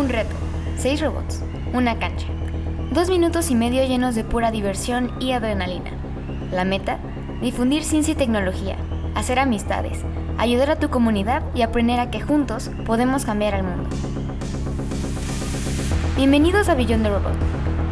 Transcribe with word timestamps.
Un 0.00 0.08
reto, 0.08 0.34
seis 0.78 1.02
robots, 1.02 1.42
una 1.74 1.98
cancha. 1.98 2.26
Dos 2.90 3.10
minutos 3.10 3.50
y 3.50 3.54
medio 3.54 3.84
llenos 3.84 4.14
de 4.14 4.24
pura 4.24 4.50
diversión 4.50 5.12
y 5.20 5.32
adrenalina. 5.32 5.90
La 6.50 6.64
meta, 6.64 6.96
difundir 7.42 7.84
ciencia 7.84 8.12
y 8.12 8.14
tecnología, 8.14 8.76
hacer 9.14 9.38
amistades, 9.38 9.98
ayudar 10.38 10.70
a 10.70 10.76
tu 10.76 10.88
comunidad 10.88 11.42
y 11.54 11.60
aprender 11.60 12.00
a 12.00 12.10
que 12.10 12.22
juntos 12.22 12.70
podemos 12.86 13.26
cambiar 13.26 13.54
al 13.54 13.64
mundo. 13.64 13.90
Bienvenidos 16.16 16.70
a 16.70 16.74
Beyond 16.76 17.02
the 17.02 17.10
Robot, 17.10 17.36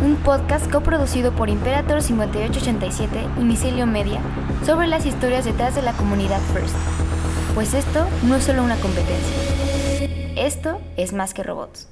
un 0.03 0.17
podcast 0.17 0.73
coproducido 0.73 1.33
por 1.33 1.51
Imperator 1.51 2.01
5887 2.01 3.21
y 3.39 3.45
Micelio 3.45 3.87
Media 3.87 4.23
sobre 4.65 4.87
las 4.87 5.05
historias 5.05 5.45
detrás 5.45 5.75
de 5.75 5.83
la 5.83 5.93
comunidad 5.93 6.41
First. 6.55 6.75
Pues 7.55 7.75
esto 7.75 8.07
no 8.23 8.37
es 8.37 8.45
solo 8.45 8.65
una 8.65 8.77
competencia. 8.77 9.59
Esto 10.39 10.81
es 10.97 11.13
más 11.13 11.35
que 11.35 11.43
robots. 11.43 11.89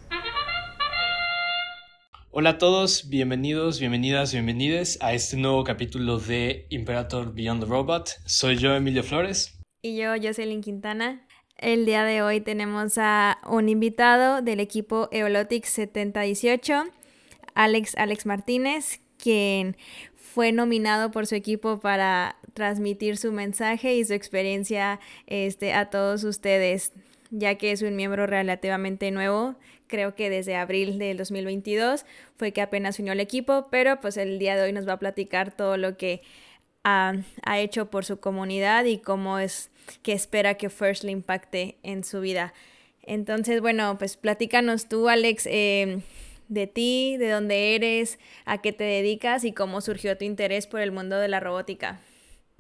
Hola 2.39 2.51
a 2.51 2.59
todos, 2.59 3.09
bienvenidos, 3.09 3.81
bienvenidas, 3.81 4.31
bienvenides 4.31 4.99
a 5.01 5.15
este 5.15 5.39
nuevo 5.39 5.65
capítulo 5.65 6.19
de 6.19 6.67
Imperator 6.69 7.33
Beyond 7.33 7.63
the 7.63 7.67
Robot. 7.67 8.11
Soy 8.27 8.59
yo, 8.59 8.75
Emilio 8.75 9.03
Flores. 9.03 9.59
Y 9.81 9.97
yo, 9.97 10.11
Jocelyn 10.23 10.61
Quintana. 10.61 11.27
El 11.57 11.87
día 11.87 12.05
de 12.05 12.21
hoy 12.21 12.43
tenemos 12.43 12.99
a 12.99 13.39
un 13.49 13.71
invitado 13.71 14.43
del 14.43 14.61
equipo 14.61 15.09
Eolotics 15.13 15.71
7018, 15.71 16.85
Alex, 17.55 17.97
Alex 17.97 18.27
Martínez, 18.27 19.01
quien 19.17 19.79
fue 20.15 20.53
nominado 20.53 21.11
por 21.11 21.27
su 21.27 21.37
equipo 21.37 21.81
para 21.81 22.37
transmitir 22.53 23.17
su 23.17 23.33
mensaje 23.33 23.95
y 23.95 24.05
su 24.05 24.13
experiencia 24.13 25.01
este, 25.27 25.73
a 25.73 25.89
todos 25.89 26.23
ustedes, 26.23 26.93
ya 27.39 27.57
que 27.57 27.73
es 27.73 27.83
un 27.83 27.97
miembro 27.97 28.27
relativamente 28.27 29.11
nuevo. 29.11 29.57
Creo 29.87 30.15
que 30.15 30.31
desde 30.31 30.57
abril 30.57 30.99
del 30.99 31.17
2022 31.19 32.07
fue 32.37 32.53
que 32.53 32.63
apenas 32.63 32.99
unió 32.99 33.13
al 33.13 33.21
equipo, 33.21 33.69
pero 33.71 34.01
pues 34.01 34.17
el 34.17 34.39
día 34.39 34.57
de 34.57 34.63
hoy 34.63 34.73
nos 34.73 34.89
va 34.89 34.95
a 34.95 34.99
platicar 34.99 35.55
todo 35.55 35.77
lo 35.77 35.97
que 35.97 36.23
ha, 36.83 37.15
ha 37.45 37.61
hecho 37.61 37.91
por 37.91 38.05
su 38.05 38.19
comunidad 38.19 38.85
y 38.85 38.99
cómo 38.99 39.39
es 39.39 39.71
que 40.03 40.13
espera 40.13 40.55
que 40.55 40.71
First 40.71 41.05
le 41.05 41.13
impacte 41.13 41.77
en 41.83 42.05
su 42.05 42.21
vida. 42.21 42.53
Entonces, 43.03 43.61
bueno, 43.61 43.97
pues 43.99 44.17
platícanos 44.17 44.89
tú, 44.89 45.09
Alex, 45.09 45.47
eh, 45.47 46.01
de 46.49 46.67
ti, 46.67 47.17
de 47.19 47.31
dónde 47.31 47.77
eres, 47.77 48.19
a 48.45 48.61
qué 48.61 48.73
te 48.73 48.85
dedicas 48.85 49.45
y 49.45 49.53
cómo 49.53 49.81
surgió 49.81 50.17
tu 50.17 50.25
interés 50.25 50.67
por 50.67 50.81
el 50.81 50.91
mundo 50.91 51.17
de 51.19 51.29
la 51.29 51.41
robótica. 51.41 52.01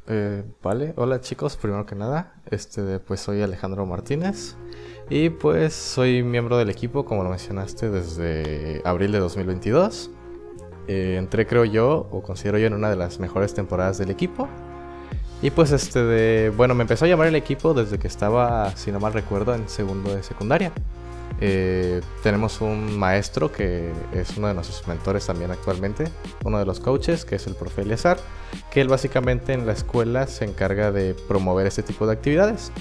Eh, 0.08 0.44
vale, 0.62 0.94
hola 0.96 1.20
chicos, 1.20 1.56
primero 1.56 1.84
que 1.84 1.96
nada, 1.96 2.34
este, 2.50 3.00
pues 3.00 3.18
soy 3.18 3.42
Alejandro 3.42 3.86
Martínez 3.86 4.54
y 5.10 5.30
pues 5.30 5.74
soy 5.74 6.22
miembro 6.22 6.56
del 6.58 6.70
equipo, 6.70 7.04
como 7.04 7.24
lo 7.24 7.30
mencionaste, 7.30 7.90
desde 7.90 8.82
abril 8.84 9.10
de 9.10 9.18
2022. 9.18 10.10
Eh, 10.86 11.16
entré, 11.18 11.46
creo 11.46 11.64
yo, 11.64 12.08
o 12.12 12.22
considero 12.22 12.58
yo, 12.58 12.68
en 12.68 12.74
una 12.74 12.88
de 12.88 12.96
las 12.96 13.18
mejores 13.18 13.54
temporadas 13.54 13.98
del 13.98 14.10
equipo. 14.10 14.48
Y 15.42 15.50
pues 15.50 15.72
este 15.72 16.02
de, 16.02 16.52
bueno, 16.56 16.74
me 16.74 16.82
empezó 16.82 17.04
a 17.04 17.08
llamar 17.08 17.26
el 17.26 17.34
equipo 17.34 17.74
desde 17.74 17.98
que 17.98 18.06
estaba, 18.06 18.74
si 18.76 18.92
no 18.92 19.00
mal 19.00 19.12
recuerdo, 19.12 19.54
en 19.54 19.68
segundo 19.68 20.14
de 20.14 20.22
secundaria. 20.22 20.72
Eh, 21.40 22.00
tenemos 22.22 22.60
un 22.62 22.98
maestro 22.98 23.52
que 23.52 23.92
es 24.12 24.36
uno 24.38 24.48
de 24.48 24.54
nuestros 24.54 24.86
mentores 24.88 25.26
también 25.26 25.50
actualmente, 25.50 26.10
uno 26.44 26.58
de 26.58 26.64
los 26.64 26.80
coaches, 26.80 27.24
que 27.24 27.36
es 27.36 27.46
el 27.46 27.54
profe 27.54 27.82
Eliazar, 27.82 28.18
que 28.70 28.80
él 28.80 28.88
básicamente 28.88 29.52
en 29.52 29.66
la 29.66 29.72
escuela 29.72 30.26
se 30.26 30.44
encarga 30.44 30.92
de 30.92 31.14
promover 31.14 31.66
este 31.66 31.82
tipo 31.82 32.06
de 32.06 32.14
actividades. 32.14 32.72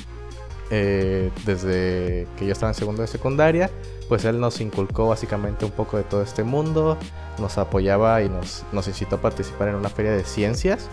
Eh, 0.72 1.30
desde 1.46 2.28
que 2.38 2.48
yo 2.48 2.54
estaba 2.54 2.72
en 2.72 2.76
segundo 2.76 3.02
de 3.02 3.08
secundaria, 3.08 3.70
pues 4.08 4.26
él 4.26 4.40
nos 4.40 4.62
inculcó 4.62 5.08
básicamente 5.08 5.66
un 5.66 5.72
poco 5.72 5.98
de 5.98 6.04
todo 6.04 6.24
este 6.24 6.44
mundo, 6.44 6.98
nos 7.40 7.58
apoyaba 7.58 8.24
y 8.24 8.30
nos, 8.30 8.64
nos 8.72 8.88
incitó 8.88 9.18
a 9.18 9.22
participar 9.22 9.68
en 9.68 9.76
una 9.76 9.90
feria 9.90 10.12
de 10.12 10.24
ciencias, 10.24 10.88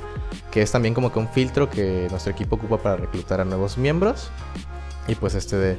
que 0.50 0.62
es 0.62 0.72
también 0.72 0.94
como 0.94 1.12
que 1.12 1.18
un 1.18 1.28
filtro 1.28 1.70
que 1.70 2.06
nuestro 2.10 2.32
equipo 2.32 2.56
ocupa 2.56 2.78
para 2.78 2.96
reclutar 2.96 3.40
a 3.40 3.44
nuevos 3.44 3.78
miembros. 3.78 4.30
Y 5.08 5.14
pues 5.14 5.34
este 5.34 5.56
de, 5.56 5.76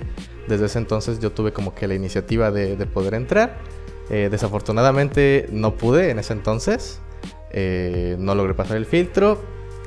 desde 0.47 0.65
ese 0.65 0.79
entonces 0.79 1.19
yo 1.19 1.31
tuve 1.31 1.53
como 1.53 1.73
que 1.73 1.87
la 1.87 1.95
iniciativa 1.95 2.51
de, 2.51 2.75
de 2.75 2.85
poder 2.85 3.13
entrar. 3.13 3.57
Eh, 4.09 4.27
desafortunadamente 4.29 5.47
no 5.51 5.75
pude 5.75 6.09
en 6.09 6.19
ese 6.19 6.33
entonces. 6.33 6.99
Eh, 7.51 8.15
no 8.19 8.35
logré 8.35 8.53
pasar 8.53 8.77
el 8.77 8.85
filtro. 8.85 9.39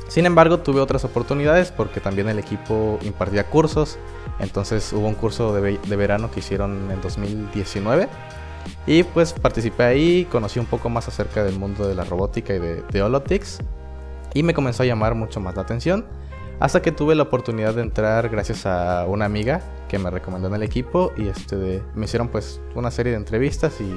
Sin 0.09 0.25
embargo, 0.25 0.61
tuve 0.61 0.81
otras 0.81 1.05
oportunidades 1.05 1.73
porque 1.73 2.01
también 2.01 2.29
el 2.29 2.39
equipo 2.39 2.99
impartía 3.03 3.49
cursos. 3.49 3.99
Entonces 4.39 4.93
hubo 4.93 5.07
un 5.07 5.15
curso 5.15 5.55
de, 5.55 5.79
de 5.79 5.97
verano 5.97 6.31
que 6.31 6.41
hicieron 6.41 6.91
en 6.91 7.01
2019. 7.01 8.09
Y 8.87 9.03
pues 9.03 9.33
participé 9.33 9.85
ahí, 9.85 10.25
conocí 10.31 10.59
un 10.59 10.67
poco 10.67 10.89
más 10.89 11.09
acerca 11.09 11.45
del 11.45 11.59
mundo 11.59 11.87
de 11.87 11.95
la 11.95 12.05
robótica 12.05 12.55
y 12.55 12.59
de, 12.59 12.83
de 12.83 13.03
Holotics. 13.03 13.59
Y 14.35 14.43
me 14.43 14.55
comenzó 14.55 14.83
a 14.83 14.87
llamar 14.87 15.15
mucho 15.15 15.41
más 15.41 15.57
la 15.57 15.63
atención. 15.63 16.05
Hasta 16.59 16.81
que 16.81 16.91
tuve 16.91 17.15
la 17.15 17.25
oportunidad 17.25 17.75
de 17.75 17.83
entrar 17.83 18.31
gracias 18.31 18.65
a 18.65 19.05
una 19.07 19.27
amiga 19.27 19.61
que 19.89 19.99
me 19.99 20.11
recomendó 20.11 20.49
en 20.49 20.55
el 20.55 20.63
equipo 20.63 21.13
y 21.17 21.29
este 21.29 21.83
me 21.95 22.07
hicieron 22.07 22.29
pues 22.29 22.61
una 22.75 22.91
serie 22.91 23.13
de 23.13 23.19
entrevistas 23.19 23.75
y, 23.81 23.95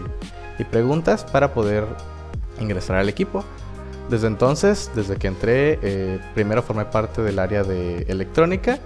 preguntas 0.66 1.24
para 1.24 1.53
poder 1.53 1.86
ingresar 2.59 2.97
al 2.97 3.08
equipo. 3.08 3.46
Desde 4.09 4.28
entonces, 4.28 4.92
desde 4.94 5.16
que 5.16 5.28
entré, 5.28 5.80
eh, 5.81 6.20
primero 6.36 6.62
formé 6.62 6.84
parte 6.84 7.22
del 7.22 7.40
área 7.40 7.64
de 7.64 8.00
electrónica 8.09 8.78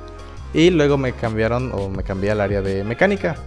y 0.54 0.70
luego 0.70 1.00
me 1.00 1.14
cambiaron 1.14 1.72
o 1.74 1.90
me 1.90 2.04
cambié 2.04 2.30
al 2.30 2.42
área 2.42 2.62
de 2.62 2.84
mecánica. 2.84 3.38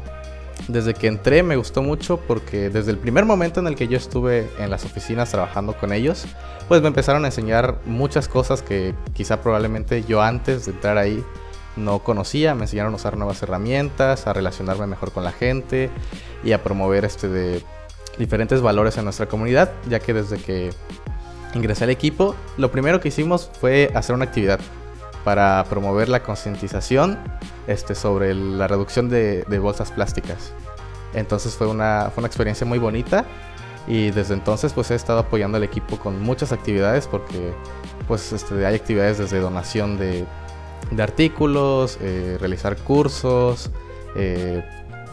Desde 0.68 0.94
que 0.94 1.06
entré 1.06 1.42
me 1.42 1.56
gustó 1.56 1.82
mucho 1.82 2.18
porque 2.18 2.70
desde 2.70 2.90
el 2.90 2.98
primer 2.98 3.24
momento 3.24 3.60
en 3.60 3.68
el 3.68 3.76
que 3.76 3.86
yo 3.86 3.96
estuve 3.96 4.50
en 4.58 4.70
las 4.70 4.84
oficinas 4.84 5.30
trabajando 5.30 5.76
con 5.76 5.92
ellos, 5.92 6.26
pues 6.66 6.82
me 6.82 6.88
empezaron 6.88 7.24
a 7.24 7.28
enseñar 7.28 7.78
muchas 7.84 8.26
cosas 8.26 8.62
que 8.62 8.94
quizá 9.14 9.40
probablemente 9.40 10.02
yo 10.02 10.22
antes 10.22 10.66
de 10.66 10.72
entrar 10.72 10.98
ahí 10.98 11.24
no 11.76 12.00
conocía. 12.00 12.54
Me 12.54 12.62
enseñaron 12.62 12.92
a 12.94 12.96
usar 12.96 13.16
nuevas 13.16 13.42
herramientas, 13.42 14.26
a 14.26 14.32
relacionarme 14.32 14.86
mejor 14.88 15.12
con 15.12 15.22
la 15.22 15.32
gente 15.32 15.90
y 16.42 16.52
a 16.52 16.62
promover 16.62 17.04
este 17.04 17.28
de 17.28 17.62
diferentes 18.18 18.60
valores 18.60 18.96
en 18.96 19.04
nuestra 19.04 19.26
comunidad, 19.26 19.70
ya 19.88 20.00
que 20.00 20.14
desde 20.14 20.38
que 20.38 20.70
ingresé 21.54 21.84
al 21.84 21.90
equipo, 21.90 22.34
lo 22.56 22.72
primero 22.72 23.00
que 23.00 23.08
hicimos 23.08 23.50
fue 23.60 23.90
hacer 23.94 24.14
una 24.14 24.24
actividad 24.24 24.58
para 25.26 25.64
promover 25.64 26.08
la 26.08 26.22
concientización 26.22 27.18
este, 27.66 27.96
sobre 27.96 28.32
la 28.32 28.68
reducción 28.68 29.08
de, 29.08 29.44
bolsas 29.60 29.90
plásticas. 29.90 30.52
Entonces 31.14 31.56
fue 31.56 31.66
una, 31.66 32.12
fue 32.14 32.20
una 32.20 32.28
experiencia 32.28 32.64
muy 32.64 32.78
bonita 32.78 33.24
y 33.88 34.12
desde 34.12 34.34
entonces 34.34 34.72
pues 34.72 34.92
he 34.92 34.94
estado 34.94 35.18
apoyando 35.18 35.56
al 35.56 35.64
equipo 35.64 35.98
con 35.98 36.22
muchas 36.22 36.52
actividades 36.52 37.08
porque 37.08 37.52
pues 38.06 38.32
este, 38.32 38.64
hay 38.64 38.76
actividades 38.76 39.18
desde 39.18 39.40
donación 39.40 39.98
de, 39.98 40.24
de 40.92 41.02
artículos, 41.02 41.98
eh, 42.00 42.36
realizar 42.38 42.76
cursos, 42.76 43.72
eh, 44.14 44.62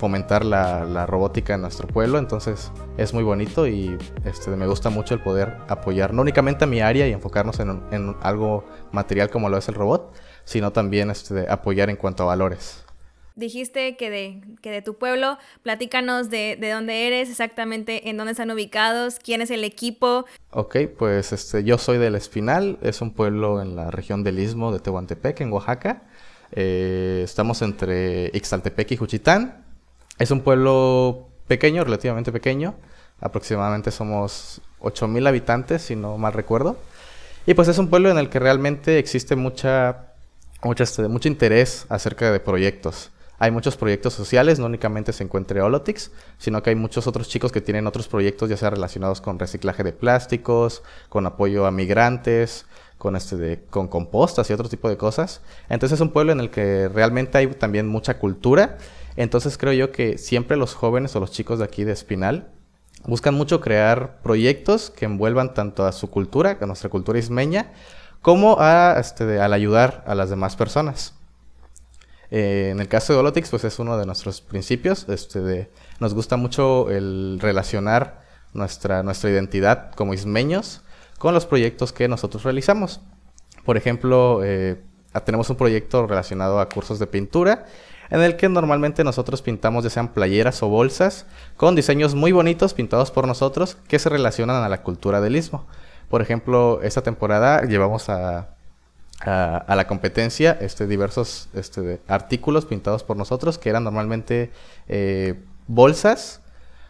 fomentar 0.03 0.43
la, 0.43 0.83
la, 0.83 1.05
robótica 1.05 1.53
en 1.53 1.61
nuestro 1.61 1.87
pueblo. 1.87 2.17
Entonces 2.19 2.73
es 2.97 3.13
muy 3.13 3.23
bonito 3.23 3.67
y 3.67 3.97
este, 4.25 4.49
me 4.49 4.67
gusta 4.67 4.89
mucho 4.89 5.13
el 5.13 5.21
poder 5.21 5.55
apoyar 5.69 6.13
no 6.13 6.23
únicamente 6.23 6.65
a 6.65 6.67
mi 6.67 6.81
área 6.81 7.07
y 7.07 7.13
enfocarnos 7.13 7.61
en, 7.61 7.81
en 7.91 8.13
algo 8.21 8.65
material 8.91 9.29
como 9.29 9.47
lo 9.47 9.57
es 9.57 9.69
el 9.69 9.75
robot, 9.75 10.13
sino 10.43 10.73
también 10.73 11.09
este, 11.09 11.49
apoyar 11.49 11.89
en 11.89 11.95
cuanto 11.95 12.23
a 12.23 12.25
valores. 12.25 12.83
Dijiste 13.35 13.95
que 13.95 14.09
de, 14.09 14.41
que 14.61 14.71
de 14.71 14.81
tu 14.81 14.97
pueblo, 14.97 15.37
platícanos 15.61 16.29
de, 16.29 16.57
de, 16.59 16.71
dónde 16.71 17.07
eres, 17.07 17.29
exactamente 17.29 18.09
en 18.09 18.17
dónde 18.17 18.31
están 18.33 18.51
ubicados, 18.51 19.19
quién 19.23 19.39
es 19.39 19.51
el 19.51 19.63
equipo. 19.63 20.25
Ok, 20.51 20.79
pues 20.97 21.31
este, 21.31 21.63
yo 21.63 21.77
soy 21.77 21.97
del 21.97 22.15
Espinal, 22.15 22.77
es 22.81 23.01
un 23.01 23.11
pueblo 23.11 23.61
en 23.61 23.77
la 23.77 23.89
región 23.89 24.21
del 24.25 24.39
Istmo 24.39 24.73
de 24.73 24.81
Tehuantepec, 24.81 25.39
en 25.39 25.53
Oaxaca. 25.53 26.03
Eh, 26.51 27.21
estamos 27.23 27.61
entre 27.61 28.29
Ixtaltepec 28.33 28.91
y 28.91 28.97
Juchitán. 28.97 29.62
Es 30.19 30.31
un 30.31 30.41
pueblo 30.41 31.29
pequeño, 31.47 31.83
relativamente 31.83 32.31
pequeño, 32.31 32.75
aproximadamente 33.19 33.91
somos 33.91 34.61
8.000 34.81 35.27
habitantes, 35.27 35.81
si 35.81 35.95
no 35.95 36.17
mal 36.17 36.33
recuerdo. 36.33 36.77
Y 37.45 37.53
pues 37.53 37.67
es 37.67 37.77
un 37.77 37.89
pueblo 37.89 38.09
en 38.09 38.17
el 38.17 38.29
que 38.29 38.39
realmente 38.39 38.99
existe 38.99 39.35
mucha, 39.35 40.13
mucha, 40.63 40.83
este, 40.83 41.07
mucho 41.07 41.27
interés 41.27 41.85
acerca 41.89 42.31
de 42.31 42.39
proyectos 42.39 43.11
hay 43.43 43.51
muchos 43.51 43.75
proyectos 43.75 44.13
sociales, 44.13 44.57
no 44.57 44.67
únicamente 44.67 45.11
se 45.11 45.21
encuentra 45.21 45.65
Holotics, 45.65 46.11
sino 46.37 46.63
que 46.63 46.69
hay 46.69 46.77
muchos 46.77 47.07
otros 47.07 47.27
chicos 47.27 47.51
que 47.51 47.59
tienen 47.59 47.87
otros 47.87 48.07
proyectos, 48.07 48.49
ya 48.49 48.55
sea 48.55 48.69
relacionados 48.69 49.19
con 49.19 49.37
reciclaje 49.37 49.83
de 49.83 49.91
plásticos, 49.91 50.81
con 51.09 51.25
apoyo 51.25 51.65
a 51.65 51.71
migrantes, 51.71 52.65
con, 53.03 53.17
este 53.17 53.35
de, 53.35 53.61
con 53.69 53.89
compostas 53.89 54.49
y 54.49 54.53
otro 54.53 54.69
tipo 54.69 54.87
de 54.87 54.95
cosas. 54.95 55.41
Entonces 55.67 55.97
es 55.97 56.01
un 56.01 56.11
pueblo 56.11 56.31
en 56.31 56.39
el 56.39 56.49
que 56.49 56.87
realmente 56.87 57.37
hay 57.37 57.47
también 57.47 57.85
mucha 57.85 58.17
cultura. 58.17 58.77
Entonces 59.17 59.57
creo 59.57 59.73
yo 59.73 59.91
que 59.91 60.17
siempre 60.17 60.55
los 60.55 60.73
jóvenes 60.73 61.13
o 61.17 61.19
los 61.19 61.29
chicos 61.29 61.59
de 61.59 61.65
aquí 61.65 61.83
de 61.83 61.91
Espinal 61.91 62.47
buscan 63.05 63.33
mucho 63.33 63.59
crear 63.59 64.21
proyectos 64.23 64.89
que 64.89 65.03
envuelvan 65.03 65.53
tanto 65.53 65.85
a 65.85 65.91
su 65.91 66.09
cultura, 66.09 66.57
a 66.61 66.65
nuestra 66.65 66.89
cultura 66.89 67.19
ismeña, 67.19 67.73
como 68.21 68.55
a, 68.61 68.95
este, 68.97 69.25
de, 69.25 69.41
al 69.41 69.51
ayudar 69.51 70.05
a 70.07 70.15
las 70.15 70.29
demás 70.29 70.55
personas. 70.55 71.13
Eh, 72.31 72.69
en 72.71 72.79
el 72.79 72.87
caso 72.87 73.11
de 73.11 73.19
Holotics, 73.19 73.49
pues 73.49 73.65
es 73.65 73.79
uno 73.79 73.97
de 73.97 74.05
nuestros 74.05 74.39
principios. 74.39 75.09
Este 75.09 75.41
de, 75.41 75.69
nos 75.99 76.13
gusta 76.13 76.37
mucho 76.37 76.89
el 76.89 77.39
relacionar 77.41 78.21
nuestra, 78.53 79.03
nuestra 79.03 79.29
identidad 79.29 79.91
como 79.91 80.13
ismeños 80.13 80.83
con 81.23 81.33
los 81.33 81.45
proyectos 81.45 81.93
que 81.93 82.09
nosotros 82.09 82.43
realizamos. 82.43 82.99
Por 83.63 83.77
ejemplo, 83.77 84.41
eh, 84.43 84.81
tenemos 85.23 85.49
un 85.49 85.55
proyecto 85.55 86.05
relacionado 86.05 86.59
a 86.59 86.67
cursos 86.67 86.99
de 86.99 87.07
pintura 87.07 87.65
en 88.09 88.19
el 88.19 88.35
que 88.35 88.49
normalmente 88.49 89.05
nosotros 89.05 89.41
pintamos 89.41 89.85
ya 89.85 89.89
sean 89.89 90.09
playeras 90.09 90.61
o 90.63 90.67
bolsas 90.67 91.25
con 91.55 91.75
diseños 91.75 92.13
muy 92.13 92.33
bonitos 92.33 92.73
pintados 92.73 93.09
por 93.09 93.25
nosotros 93.25 93.77
que 93.87 93.99
se 93.99 94.09
relacionan 94.09 94.63
a 94.63 94.67
la 94.67 94.83
cultura 94.83 95.21
del 95.21 95.37
istmo. 95.37 95.65
Por 96.09 96.21
ejemplo, 96.21 96.81
esta 96.83 97.03
temporada 97.03 97.61
llevamos 97.61 98.09
a, 98.09 98.57
a, 99.21 99.75
la 99.77 99.87
competencia 99.87 100.57
este, 100.59 100.87
diversos 100.87 101.47
este, 101.53 102.01
artículos 102.09 102.65
pintados 102.65 103.05
por 103.05 103.15
nosotros 103.15 103.57
que 103.57 103.69
eran 103.69 103.85
normalmente 103.85 104.51
eh, 104.89 105.35
bolsas 105.67 106.41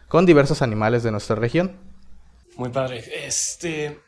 con 0.08 0.26
diversos 0.26 0.60
animales 0.60 1.04
de 1.04 1.12
nuestra 1.12 1.36
región. 1.36 1.76
Muy 2.56 2.70
padre. 2.70 3.04
Este, 3.26 4.00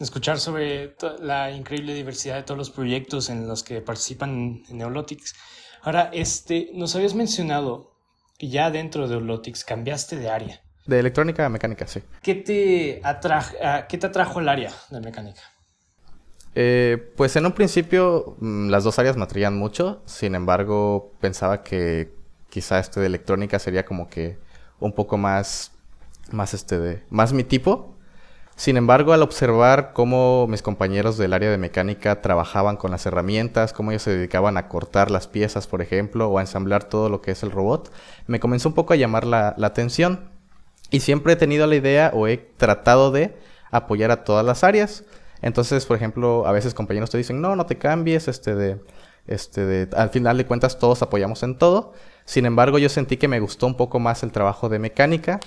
escuchar 0.00 0.38
sobre 0.38 0.96
la 1.20 1.50
increíble 1.50 1.94
diversidad 1.94 2.36
de 2.36 2.42
todos 2.42 2.58
los 2.58 2.70
proyectos 2.70 3.30
en 3.30 3.46
los 3.46 3.62
que 3.62 3.80
participan 3.80 4.62
en 4.68 4.78
Neolotics. 4.78 5.34
Ahora, 5.82 6.10
este, 6.12 6.70
nos 6.74 6.94
habías 6.96 7.14
mencionado 7.14 7.92
que 8.38 8.48
ya 8.48 8.70
dentro 8.70 9.08
de 9.08 9.16
Neolotics 9.16 9.64
cambiaste 9.64 10.16
de 10.16 10.30
área. 10.30 10.60
De 10.86 10.98
electrónica 10.98 11.46
a 11.46 11.48
mecánica, 11.48 11.86
sí. 11.86 12.00
¿Qué 12.22 12.34
te, 12.34 13.00
atrajo, 13.02 13.54
¿qué 13.88 13.98
te 13.98 14.06
atrajo 14.06 14.40
el 14.40 14.48
área 14.48 14.72
de 14.90 15.00
mecánica? 15.00 15.40
Eh, 16.54 17.12
pues 17.16 17.34
en 17.36 17.46
un 17.46 17.52
principio 17.52 18.36
mm, 18.38 18.68
las 18.68 18.84
dos 18.84 18.98
áreas 18.98 19.16
me 19.16 19.24
atraían 19.24 19.56
mucho, 19.56 20.02
sin 20.06 20.34
embargo 20.34 21.12
pensaba 21.20 21.62
que 21.62 22.14
quizá 22.48 22.78
este 22.78 23.00
de 23.00 23.06
electrónica 23.06 23.58
sería 23.58 23.84
como 23.84 24.08
que 24.08 24.38
un 24.78 24.92
poco 24.92 25.16
más, 25.16 25.72
más 26.30 26.54
este 26.54 26.78
de, 26.78 27.02
más 27.10 27.32
mi 27.32 27.44
tipo. 27.44 27.93
Sin 28.56 28.76
embargo, 28.76 29.12
al 29.12 29.22
observar 29.22 29.92
cómo 29.92 30.46
mis 30.46 30.62
compañeros 30.62 31.18
del 31.18 31.32
área 31.32 31.50
de 31.50 31.58
mecánica 31.58 32.22
trabajaban 32.22 32.76
con 32.76 32.92
las 32.92 33.04
herramientas, 33.04 33.72
cómo 33.72 33.90
ellos 33.90 34.02
se 34.02 34.16
dedicaban 34.16 34.56
a 34.56 34.68
cortar 34.68 35.10
las 35.10 35.26
piezas, 35.26 35.66
por 35.66 35.82
ejemplo, 35.82 36.28
o 36.28 36.38
a 36.38 36.40
ensamblar 36.40 36.84
todo 36.84 37.08
lo 37.08 37.20
que 37.20 37.32
es 37.32 37.42
el 37.42 37.50
robot, 37.50 37.92
me 38.28 38.38
comenzó 38.38 38.68
un 38.68 38.74
poco 38.76 38.92
a 38.92 38.96
llamar 38.96 39.24
la, 39.24 39.56
atención. 39.60 40.30
Y 40.90 41.00
siempre 41.00 41.32
he 41.32 41.36
tenido 41.36 41.66
la 41.66 41.74
idea 41.74 42.12
o 42.14 42.28
he 42.28 42.36
tratado 42.36 43.10
de 43.10 43.36
apoyar 43.72 44.12
a 44.12 44.22
todas 44.22 44.46
las 44.46 44.62
áreas. 44.62 45.04
Entonces, 45.42 45.84
por 45.84 45.96
ejemplo, 45.96 46.46
a 46.46 46.52
veces 46.52 46.74
compañeros 46.74 47.10
te 47.10 47.18
dicen, 47.18 47.40
no, 47.40 47.56
no 47.56 47.66
te 47.66 47.76
cambies, 47.76 48.28
este 48.28 48.54
de, 48.54 48.80
este 49.26 49.66
de, 49.66 49.96
al 49.96 50.10
final 50.10 50.38
de 50.38 50.46
cuentas 50.46 50.78
todos 50.78 51.02
apoyamos 51.02 51.42
en 51.42 51.58
todo. 51.58 51.92
Sin 52.24 52.46
embargo, 52.46 52.78
yo 52.78 52.88
sentí 52.88 53.16
que 53.16 53.26
me 53.26 53.40
gustó 53.40 53.66
un 53.66 53.76
poco 53.76 53.98
más 53.98 54.22
el 54.22 54.30
trabajo 54.30 54.68
de 54.68 54.78
mecánica. 54.78 55.40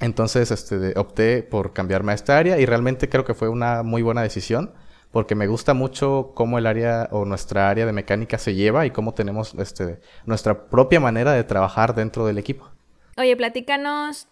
Entonces, 0.00 0.50
este, 0.50 0.98
opté 0.98 1.42
por 1.42 1.72
cambiarme 1.72 2.12
a 2.12 2.14
esta 2.14 2.38
área 2.38 2.58
y 2.58 2.66
realmente 2.66 3.08
creo 3.08 3.24
que 3.24 3.34
fue 3.34 3.48
una 3.48 3.82
muy 3.82 4.02
buena 4.02 4.22
decisión 4.22 4.72
porque 5.10 5.34
me 5.34 5.46
gusta 5.46 5.74
mucho 5.74 6.32
cómo 6.34 6.58
el 6.58 6.66
área 6.66 7.08
o 7.12 7.24
nuestra 7.24 7.70
área 7.70 7.86
de 7.86 7.92
mecánica 7.92 8.38
se 8.38 8.54
lleva 8.54 8.86
y 8.86 8.90
cómo 8.90 9.14
tenemos 9.14 9.54
este, 9.54 10.00
nuestra 10.26 10.68
propia 10.68 11.00
manera 11.00 11.32
de 11.32 11.44
trabajar 11.44 11.94
dentro 11.94 12.26
del 12.26 12.38
equipo. 12.38 12.68
Oye, 13.16 13.36
platícanos 13.36 14.28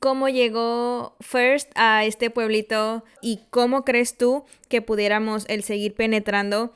cómo 0.00 0.28
llegó 0.28 1.16
First 1.20 1.70
a 1.74 2.04
este 2.04 2.30
pueblito 2.30 3.04
y 3.20 3.40
cómo 3.50 3.84
crees 3.84 4.16
tú 4.16 4.44
que 4.68 4.80
pudiéramos 4.80 5.44
el 5.48 5.62
seguir 5.62 5.94
penetrando 5.94 6.72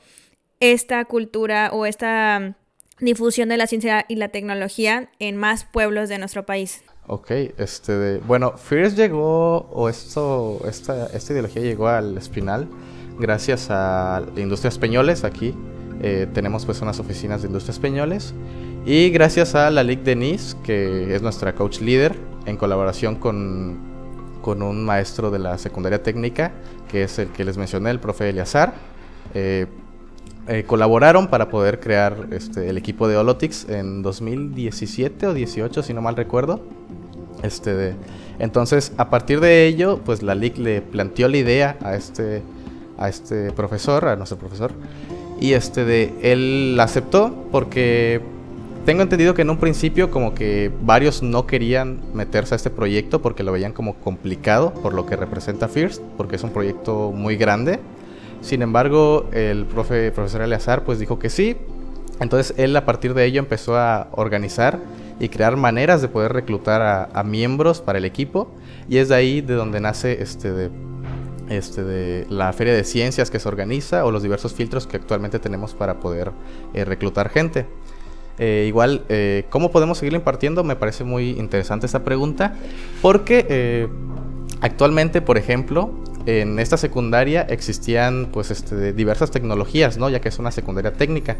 esta 0.59 1.03
cultura 1.05 1.71
o 1.73 1.85
esta 1.85 2.55
difusión 2.99 3.49
de 3.49 3.57
la 3.57 3.65
ciencia 3.65 4.05
y 4.07 4.15
la 4.15 4.29
tecnología 4.29 5.09
en 5.19 5.37
más 5.37 5.65
pueblos 5.65 6.09
de 6.09 6.19
nuestro 6.19 6.45
país. 6.45 6.83
Ok, 7.11 7.31
este, 7.57 8.19
bueno, 8.27 8.53
First 8.55 8.95
llegó, 8.95 9.67
o 9.71 9.89
esto, 9.89 10.61
esta, 10.67 11.07
esta 11.07 11.33
ideología 11.33 11.63
llegó 11.63 11.87
al 11.87 12.15
Espinal 12.19 12.67
gracias 13.17 13.69
a 13.71 14.21
Industrias 14.37 14.77
Peñoles 14.77 15.23
aquí. 15.23 15.55
Eh, 16.03 16.27
tenemos 16.35 16.67
pues 16.67 16.81
unas 16.81 16.99
oficinas 16.99 17.41
de 17.41 17.47
Industrias 17.47 17.79
Peñoles 17.79 18.35
y 18.85 19.09
gracias 19.09 19.55
a 19.55 19.71
la 19.71 19.83
Ligue 19.83 20.03
Denise, 20.03 20.55
que 20.63 21.15
es 21.15 21.23
nuestra 21.23 21.55
coach 21.55 21.81
líder, 21.81 22.15
en 22.45 22.57
colaboración 22.57 23.15
con, 23.15 23.79
con 24.43 24.61
un 24.61 24.85
maestro 24.85 25.31
de 25.31 25.39
la 25.39 25.57
secundaria 25.57 26.03
técnica, 26.03 26.51
que 26.91 27.01
es 27.01 27.17
el 27.17 27.29
que 27.29 27.43
les 27.43 27.57
mencioné, 27.57 27.89
el 27.89 27.99
profe 27.99 28.29
Eliazar. 28.29 28.75
Eh, 29.33 29.65
eh, 30.47 30.63
colaboraron 30.63 31.27
para 31.27 31.49
poder 31.49 31.79
crear 31.79 32.27
este, 32.31 32.69
el 32.69 32.77
equipo 32.77 33.07
de 33.07 33.17
Holotics 33.17 33.67
en 33.69 34.01
2017 34.01 35.27
o 35.27 35.33
18, 35.33 35.83
si 35.83 35.93
no 35.93 36.01
mal 36.01 36.15
recuerdo. 36.15 36.61
Este, 37.43 37.95
entonces, 38.39 38.93
a 38.97 39.09
partir 39.09 39.39
de 39.39 39.67
ello, 39.67 39.99
pues 40.03 40.23
la 40.23 40.35
LIC 40.35 40.57
le 40.57 40.81
planteó 40.81 41.27
la 41.27 41.37
idea 41.37 41.77
a 41.81 41.95
este, 41.95 42.41
a 42.97 43.09
este 43.09 43.51
profesor, 43.51 44.07
a 44.07 44.15
nuestro 44.15 44.37
profesor, 44.37 44.71
y 45.39 45.53
este 45.53 45.85
de, 45.85 46.13
él 46.21 46.75
la 46.75 46.83
aceptó 46.83 47.33
porque 47.51 48.21
tengo 48.85 49.01
entendido 49.03 49.33
que 49.33 49.43
en 49.43 49.49
un 49.49 49.57
principio 49.57 50.09
como 50.09 50.33
que 50.33 50.71
varios 50.81 51.21
no 51.21 51.45
querían 51.45 51.99
meterse 52.13 52.55
a 52.55 52.57
este 52.57 52.69
proyecto 52.69 53.21
porque 53.21 53.43
lo 53.43 53.51
veían 53.51 53.71
como 53.71 53.95
complicado 53.95 54.73
por 54.73 54.93
lo 54.93 55.05
que 55.05 55.15
representa 55.15 55.67
First, 55.67 56.01
porque 56.17 56.37
es 56.37 56.43
un 56.43 56.51
proyecto 56.51 57.11
muy 57.11 57.35
grande. 57.37 57.79
Sin 58.41 58.61
embargo, 58.61 59.29
el 59.31 59.65
profe, 59.65 60.11
profesor 60.11 60.41
Eleazar 60.41 60.83
pues 60.83 60.99
dijo 60.99 61.19
que 61.19 61.29
sí. 61.29 61.55
Entonces 62.19 62.53
él 62.57 62.75
a 62.75 62.85
partir 62.85 63.13
de 63.13 63.25
ello 63.25 63.39
empezó 63.39 63.77
a 63.77 64.07
organizar 64.11 64.79
y 65.19 65.29
crear 65.29 65.57
maneras 65.57 66.01
de 66.01 66.07
poder 66.07 66.33
reclutar 66.33 67.09
a, 67.13 67.23
miembros 67.23 67.81
para 67.81 67.97
el 67.97 68.05
equipo. 68.05 68.49
Y 68.87 68.97
es 68.97 69.09
de 69.09 69.15
ahí 69.15 69.41
de 69.41 69.53
donde 69.53 69.79
nace 69.79 70.21
este 70.21 70.51
de, 70.51 70.69
este 71.49 71.83
de 71.83 72.25
la 72.29 72.51
feria 72.53 72.73
de 72.73 72.83
ciencias 72.83 73.29
que 73.29 73.39
se 73.39 73.47
organiza 73.47 74.05
o 74.05 74.11
los 74.11 74.23
diversos 74.23 74.53
filtros 74.53 74.87
que 74.87 74.97
actualmente 74.97 75.39
tenemos 75.39 75.73
para 75.73 75.99
poder 75.99 76.31
eh, 76.73 76.85
reclutar 76.85 77.29
gente. 77.29 77.65
Eh, 78.37 78.65
igual, 78.67 79.03
eh, 79.09 79.45
¿cómo 79.49 79.69
podemos 79.69 79.97
seguirlo 79.97 80.17
impartiendo? 80.17 80.63
Me 80.63 80.77
parece 80.77 81.03
muy 81.03 81.31
interesante 81.31 81.85
esta 81.85 82.05
pregunta, 82.05 82.55
porque 83.01 83.89
actualmente, 84.61 85.21
por 85.21 85.37
ejemplo, 85.37 85.91
en 86.29 86.59
esta 86.59 86.77
secundaria 86.77 87.41
existían 87.41 88.29
pues 88.31 88.51
este, 88.51 88.93
diversas 88.93 89.31
tecnologías, 89.31 89.97
¿no? 89.97 90.09
Ya 90.09 90.21
que 90.21 90.29
es 90.29 90.39
una 90.39 90.51
secundaria 90.51 90.93
técnica. 90.93 91.37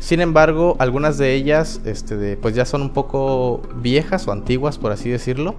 Sin 0.00 0.20
embargo, 0.20 0.76
algunas 0.78 1.18
de 1.18 1.34
ellas 1.34 1.80
este, 1.84 2.36
pues 2.36 2.54
ya 2.54 2.64
son 2.64 2.82
un 2.82 2.90
poco 2.90 3.62
viejas 3.76 4.28
o 4.28 4.32
antiguas, 4.32 4.78
por 4.78 4.92
así 4.92 5.10
decirlo, 5.10 5.56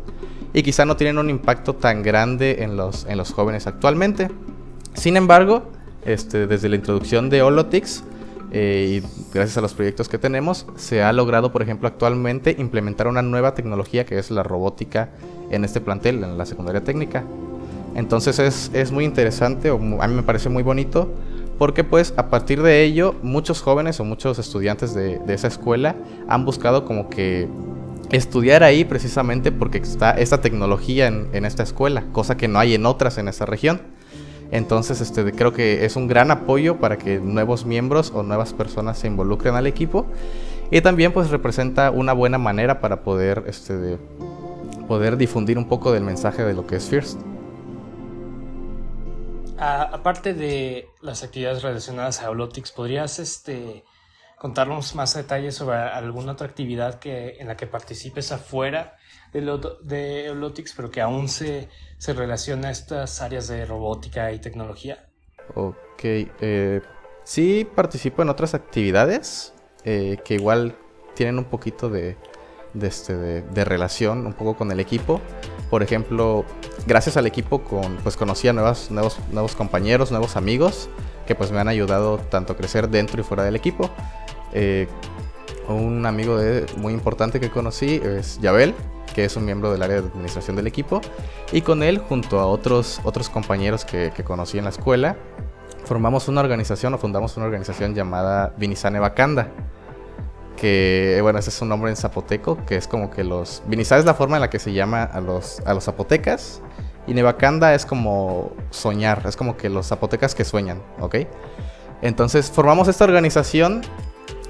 y 0.53 0.63
quizá 0.63 0.85
no 0.85 0.95
tienen 0.97 1.17
un 1.17 1.29
impacto 1.29 1.75
tan 1.75 2.03
grande 2.03 2.63
en 2.63 2.77
los, 2.77 3.05
en 3.07 3.17
los 3.17 3.31
jóvenes 3.31 3.67
actualmente. 3.67 4.29
Sin 4.93 5.17
embargo, 5.17 5.63
este, 6.05 6.47
desde 6.47 6.69
la 6.69 6.75
introducción 6.75 7.29
de 7.29 7.41
Holotics, 7.41 8.03
eh, 8.51 9.01
y 9.03 9.33
gracias 9.33 9.57
a 9.57 9.61
los 9.61 9.73
proyectos 9.73 10.09
que 10.09 10.17
tenemos, 10.17 10.65
se 10.75 11.03
ha 11.03 11.13
logrado, 11.13 11.51
por 11.51 11.61
ejemplo, 11.61 11.87
actualmente 11.87 12.55
implementar 12.57 13.07
una 13.07 13.21
nueva 13.21 13.53
tecnología 13.53 14.05
que 14.05 14.17
es 14.17 14.31
la 14.31 14.41
robótica 14.41 15.09
en 15.51 15.65
este 15.65 15.81
plantel, 15.81 16.23
en 16.23 16.37
la 16.37 16.45
secundaria 16.45 16.83
técnica. 16.83 17.23
Entonces 17.95 18.39
es, 18.39 18.71
es 18.73 18.91
muy 18.91 19.05
interesante, 19.05 19.71
o 19.71 19.75
a 20.01 20.07
mí 20.07 20.13
me 20.13 20.23
parece 20.23 20.49
muy 20.49 20.63
bonito, 20.63 21.11
porque 21.57 21.83
pues 21.83 22.13
a 22.17 22.29
partir 22.29 22.61
de 22.61 22.83
ello 22.83 23.15
muchos 23.21 23.61
jóvenes 23.61 23.99
o 23.99 24.05
muchos 24.05 24.39
estudiantes 24.39 24.93
de, 24.93 25.19
de 25.19 25.33
esa 25.33 25.47
escuela 25.47 25.95
han 26.27 26.45
buscado 26.45 26.85
como 26.85 27.09
que 27.09 27.47
estudiar 28.11 28.63
ahí 28.63 28.85
precisamente 28.85 29.51
porque 29.51 29.79
está 29.79 30.11
esta 30.11 30.41
tecnología 30.41 31.07
en, 31.07 31.27
en 31.33 31.45
esta 31.45 31.63
escuela, 31.63 32.05
cosa 32.11 32.37
que 32.37 32.47
no 32.47 32.59
hay 32.59 32.75
en 32.75 32.85
otras 32.85 33.17
en 33.17 33.27
esa 33.27 33.45
región. 33.45 33.81
Entonces, 34.51 34.99
este, 34.99 35.31
creo 35.31 35.53
que 35.53 35.85
es 35.85 35.95
un 35.95 36.07
gran 36.07 36.31
apoyo 36.31 36.77
para 36.77 36.97
que 36.97 37.19
nuevos 37.19 37.65
miembros 37.65 38.11
o 38.15 38.23
nuevas 38.23 38.53
personas 38.53 38.97
se 38.97 39.07
involucren 39.07 39.55
al 39.55 39.67
equipo. 39.67 40.07
Y 40.71 40.81
también 40.81 41.11
pues 41.11 41.29
representa 41.29 41.91
una 41.91 42.13
buena 42.13 42.37
manera 42.37 42.79
para 42.79 43.01
poder, 43.03 43.43
este, 43.47 43.97
poder 44.87 45.17
difundir 45.17 45.57
un 45.57 45.67
poco 45.67 45.91
del 45.91 46.03
mensaje 46.03 46.43
de 46.43 46.53
lo 46.53 46.65
que 46.65 46.77
es 46.77 46.89
First. 46.89 47.19
Aparte 49.59 50.33
de 50.33 50.87
las 51.01 51.23
actividades 51.23 51.63
relacionadas 51.63 52.21
a 52.21 52.29
Holotics, 52.29 52.71
¿podrías 52.71 53.19
este, 53.19 53.83
contarnos 54.37 54.95
más 54.95 55.13
detalles 55.13 55.55
sobre 55.55 55.77
alguna 55.77 56.31
otra 56.31 56.47
actividad 56.47 56.99
que, 56.99 57.37
en 57.39 57.47
la 57.47 57.57
que 57.57 57.67
participes 57.67 58.31
afuera 58.31 58.95
de, 59.33 60.29
Holotics, 60.31 60.73
pero 60.75 60.89
que 60.89 61.01
aún 61.01 61.27
se, 61.27 61.69
se 61.97 62.13
relaciona 62.13 62.69
a 62.69 62.71
estas 62.71 63.21
áreas 63.21 63.47
de 63.47 63.65
robótica 63.65 64.31
y 64.31 64.39
tecnología? 64.39 65.09
Ok, 65.55 66.03
eh, 66.03 66.81
sí 67.23 67.67
participo 67.75 68.21
en 68.21 68.29
otras 68.29 68.53
actividades 68.53 69.53
eh, 69.83 70.17
que 70.23 70.35
igual 70.35 70.75
tienen 71.15 71.37
un 71.37 71.45
poquito 71.45 71.89
de, 71.89 72.17
este, 72.81 73.15
de, 73.15 73.65
relación 73.65 74.25
un 74.25 74.33
poco 74.33 74.55
con 74.55 74.71
el 74.71 74.79
equipo. 74.79 75.21
Por 75.69 75.83
ejemplo, 75.83 76.45
gracias 76.87 77.17
al 77.17 77.27
equipo 77.27 77.63
con, 77.63 77.97
pues 77.97 78.17
conocí 78.17 78.47
a 78.47 78.53
nuevos, 78.53 78.89
nuevos 78.89 79.55
compañeros, 79.55 80.11
nuevos 80.11 80.35
amigos 80.35 80.89
que 81.29 81.35
pues 81.35 81.51
me 81.51 81.59
han 81.59 81.67
ayudado 81.67 82.17
tanto 82.17 82.53
a 82.53 82.55
crecer 82.57 82.89
dentro 82.89 83.21
y 83.21 83.23
fuera 83.23 83.43
del 83.43 83.55
equipo. 83.55 83.91
Eh, 84.51 84.87
un 85.67 86.07
amigo 86.07 86.37
de, 86.37 86.65
muy 86.77 86.91
importante 86.91 87.39
que 87.39 87.51
conocí 87.51 88.01
es 88.03 88.39
Yabel, 88.41 88.73
que 89.13 89.25
es 89.25 89.35
un 89.35 89.45
miembro 89.45 89.71
del 89.71 89.83
área 89.83 90.01
de 90.01 90.07
administración 90.07 90.55
del 90.55 90.65
equipo, 90.65 91.01
y 91.51 91.61
con 91.61 91.83
él, 91.83 91.99
junto 91.99 92.39
a 92.39 92.47
otros, 92.47 92.99
otros 93.03 93.29
compañeros 93.29 93.85
que, 93.85 94.11
que 94.15 94.23
conocí 94.23 94.57
en 94.57 94.63
la 94.63 94.71
escuela, 94.71 95.17
formamos 95.85 96.27
una 96.27 96.41
organización 96.41 96.95
o 96.95 96.97
fundamos 96.97 97.37
una 97.37 97.45
organización 97.45 97.93
llamada 97.93 98.55
Vinizane 98.57 98.99
Bacanda. 98.99 99.49
Que, 100.59 101.19
bueno, 101.21 101.39
ese 101.39 101.51
es 101.51 101.61
un 101.61 101.69
nombre 101.69 101.89
en 101.89 101.95
zapoteco, 101.95 102.57
que 102.65 102.75
es 102.75 102.87
como 102.87 103.09
que 103.11 103.23
los... 103.23 103.63
Vinizá 103.67 103.97
es 103.97 104.05
la 104.05 104.13
forma 104.13 104.37
en 104.37 104.41
la 104.41 104.49
que 104.49 104.59
se 104.59 104.73
llama 104.73 105.03
a 105.03 105.21
los, 105.21 105.61
a 105.65 105.73
los 105.73 105.85
zapotecas, 105.85 106.61
y 107.07 107.13
Nevacanda 107.13 107.73
es 107.73 107.85
como 107.85 108.51
soñar, 108.69 109.23
es 109.25 109.35
como 109.35 109.57
que 109.57 109.69
los 109.69 109.87
zapotecas 109.87 110.35
que 110.35 110.45
sueñan, 110.45 110.81
¿ok? 110.99 111.15
Entonces 112.01 112.51
formamos 112.51 112.87
esta 112.87 113.03
organización 113.03 113.81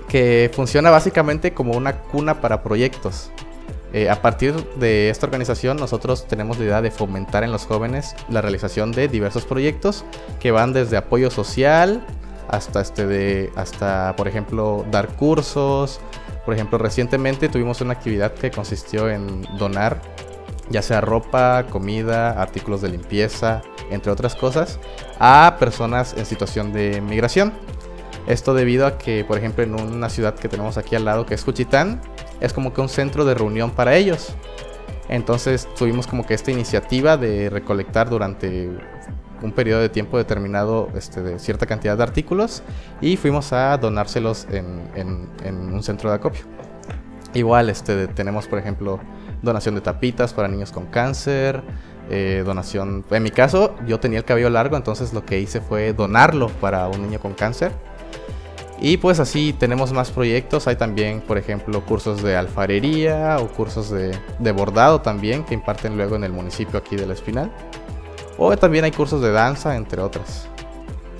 que 0.10 0.52
funciona 0.54 0.90
básicamente 0.90 1.54
como 1.54 1.78
una 1.78 2.02
cuna 2.02 2.42
para 2.42 2.64
proyectos. 2.64 3.32
Eh, 3.94 4.10
a 4.10 4.22
partir 4.22 4.54
de 4.76 5.10
esta 5.10 5.26
organización 5.26 5.78
nosotros 5.78 6.28
tenemos 6.28 6.60
la 6.60 6.66
idea 6.66 6.82
de 6.82 6.92
fomentar 6.92 7.44
en 7.44 7.52
los 7.52 7.66
jóvenes 7.66 8.16
la 8.30 8.42
realización 8.42 8.92
de 8.92 9.08
diversos 9.08 9.46
proyectos 9.46 10.06
que 10.40 10.52
van 10.52 10.74
desde 10.74 10.96
apoyo 10.98 11.32
social 11.32 12.06
hasta 12.50 12.82
este 12.82 13.08
de 13.08 13.52
hasta 13.56 14.16
por 14.16 14.28
ejemplo 14.28 14.86
dar 14.92 15.08
cursos. 15.16 16.00
Por 16.46 16.54
ejemplo, 16.54 16.78
recientemente 16.78 17.48
tuvimos 17.50 17.82
una 17.82 17.94
actividad 17.94 18.34
que 18.34 18.50
consistió 18.50 19.10
en 19.10 19.44
donar 19.58 20.02
ya 20.70 20.82
sea 20.82 21.02
ropa, 21.02 21.66
comida, 21.70 22.42
artículos 22.42 22.82
de 22.82 22.90
limpieza, 22.90 23.62
entre 23.90 24.12
otras 24.12 24.36
cosas, 24.36 24.80
a 25.20 25.58
personas 25.60 26.14
en 26.18 26.26
situación 26.26 26.72
de 26.74 27.02
migración. 27.02 27.54
Esto 28.28 28.54
debido 28.54 28.86
a 28.86 28.98
que, 28.98 29.26
por 29.26 29.38
ejemplo, 29.38 29.64
en 29.64 29.74
una 29.74 30.10
ciudad 30.10 30.36
que 30.36 30.48
tenemos 30.48 30.78
aquí 30.78 30.96
al 30.96 31.06
lado, 31.06 31.26
que 31.26 31.34
es 31.34 31.44
Cuchitán, 31.44 32.02
es 32.40 32.54
como 32.54 32.74
que 32.74 32.82
un 32.82 32.90
centro 32.90 33.26
de 33.26 33.34
reunión 33.34 33.72
para 33.72 33.96
ellos. 33.96 34.34
Entonces 35.08 35.68
tuvimos 35.76 36.06
como 36.06 36.26
que 36.26 36.36
esta 36.36 36.52
iniciativa 36.52 37.18
de 37.18 37.50
recolectar 37.50 38.10
durante 38.10 38.70
un 39.42 39.52
periodo 39.52 39.82
de 39.82 39.90
tiempo 39.90 40.18
determinado 40.18 40.90
este, 40.96 41.22
de 41.22 41.40
cierta 41.40 41.66
cantidad 41.66 41.98
de 41.98 42.04
artículos 42.04 42.64
y 43.02 43.18
fuimos 43.18 43.54
a 43.54 43.78
donárselos 43.78 44.48
en, 44.52 45.30
un 45.74 45.84
centro 45.84 46.10
de 46.10 46.16
acopio. 46.16 46.44
Igual 47.34 47.70
este, 47.70 48.08
tenemos, 48.08 48.48
por 48.48 48.60
ejemplo, 48.60 49.00
donación 49.42 49.76
de 49.76 49.82
tapitas 49.82 50.34
para 50.34 50.48
niños 50.48 50.72
con 50.72 50.88
cáncer, 50.88 51.62
eh, 52.10 52.44
donación... 52.46 53.06
En 53.12 53.24
mi 53.24 53.30
caso, 53.30 53.76
yo 53.86 54.00
tenía 54.00 54.20
el 54.20 54.26
cabello 54.26 54.50
largo, 54.50 54.76
entonces 54.76 55.14
lo 55.14 55.26
que 55.26 55.40
hice 55.40 55.62
fue 55.62 55.94
donarlo 55.94 56.48
para 56.48 56.88
un 56.88 57.04
niño 57.04 57.20
con 57.20 57.34
cáncer. 57.34 57.72
Y 58.82 58.98
pues 58.98 59.20
así 59.20 59.54
tenemos 59.54 59.92
más 59.92 60.10
proyectos. 60.10 60.68
Hay 60.68 60.78
también, 60.78 61.22
por 61.22 61.38
ejemplo, 61.38 61.86
cursos 61.86 62.24
de 62.24 62.36
alfarería 62.38 63.38
o 63.40 63.48
cursos 63.48 63.90
de, 63.90 64.18
de, 64.40 64.52
bordado 64.52 65.02
también 65.02 65.44
que 65.44 65.54
imparten 65.54 65.98
luego 65.98 66.16
en 66.16 66.24
el 66.24 66.32
municipio 66.32 66.80
aquí 66.80 66.96
de 66.96 67.06
La 67.06 67.14
Espinal. 67.14 67.52
O 68.42 68.56
también 68.56 68.86
hay 68.86 68.92
cursos 68.92 69.22
de 69.22 69.32
danza, 69.32 69.76
entre 69.76 70.02
otras. 70.02 70.48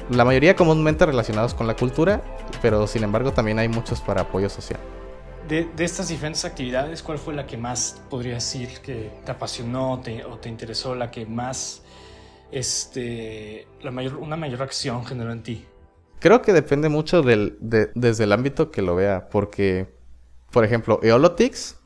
La 0.10 0.24
mayoría 0.24 0.56
comúnmente 0.56 1.06
relacionados 1.06 1.54
con 1.54 1.68
la 1.68 1.76
cultura, 1.76 2.24
pero 2.62 2.88
sin 2.88 3.04
embargo 3.04 3.34
también 3.34 3.60
hay 3.60 3.68
muchos 3.68 4.00
para 4.00 4.22
apoyo 4.22 4.50
social. 4.50 4.80
De, 5.50 5.68
estas 5.80 6.08
diferentes 6.08 6.46
actividades, 6.46 7.04
¿cuál 7.04 7.18
fue 7.18 7.34
la 7.34 7.46
que 7.46 7.58
más 7.58 8.02
podría 8.10 8.36
decir 8.36 8.80
que 8.82 9.12
te 9.26 9.32
apasionó 9.32 9.94
o 9.94 10.38
te 10.38 10.48
interesó, 10.48 10.96
la 10.96 11.12
que 11.12 11.26
más, 11.26 11.82
este, 12.52 13.68
la 13.82 13.92
mayor, 13.92 14.16
una 14.16 14.38
mayor 14.38 14.62
acción 14.62 15.06
generó 15.06 15.34
en 15.34 15.44
ti? 15.44 15.66
Creo 16.20 16.42
que 16.42 16.54
depende 16.54 16.88
mucho 16.88 17.22
del, 17.22 17.58
desde 17.60 18.24
el 18.24 18.32
ámbito 18.32 18.72
que 18.72 18.82
lo 18.82 18.96
vea, 18.96 19.28
porque, 19.30 19.94
por 20.52 20.64
ejemplo, 20.64 21.02
Eolotics, 21.04 21.78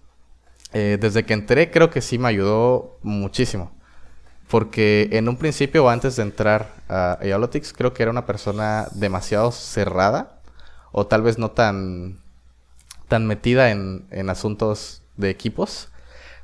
eh, 0.73 0.99
desde 1.01 1.25
que 1.25 1.33
entré 1.33 1.71
creo 1.71 1.89
que 1.89 2.01
sí 2.01 2.19
me 2.19 2.27
ayudó 2.27 2.99
muchísimo. 3.01 3.71
Porque 4.53 5.09
en 5.13 5.27
un 5.29 5.37
principio, 5.37 5.89
antes 5.89 6.15
de 6.15 6.21
entrar 6.21 6.75
a 6.87 7.17
Eolotics, 7.21 7.73
creo 7.73 7.91
que 7.91 8.03
era 8.03 8.11
una 8.11 8.27
persona 8.27 8.87
demasiado 8.91 9.51
cerrada, 9.51 10.41
o 10.91 11.07
tal 11.07 11.23
vez 11.23 11.39
no 11.39 11.49
tan 11.49 12.19
tan 13.07 13.25
metida 13.25 13.71
en, 13.71 14.29
asuntos 14.29 15.01
de 15.17 15.31
equipos. 15.31 15.89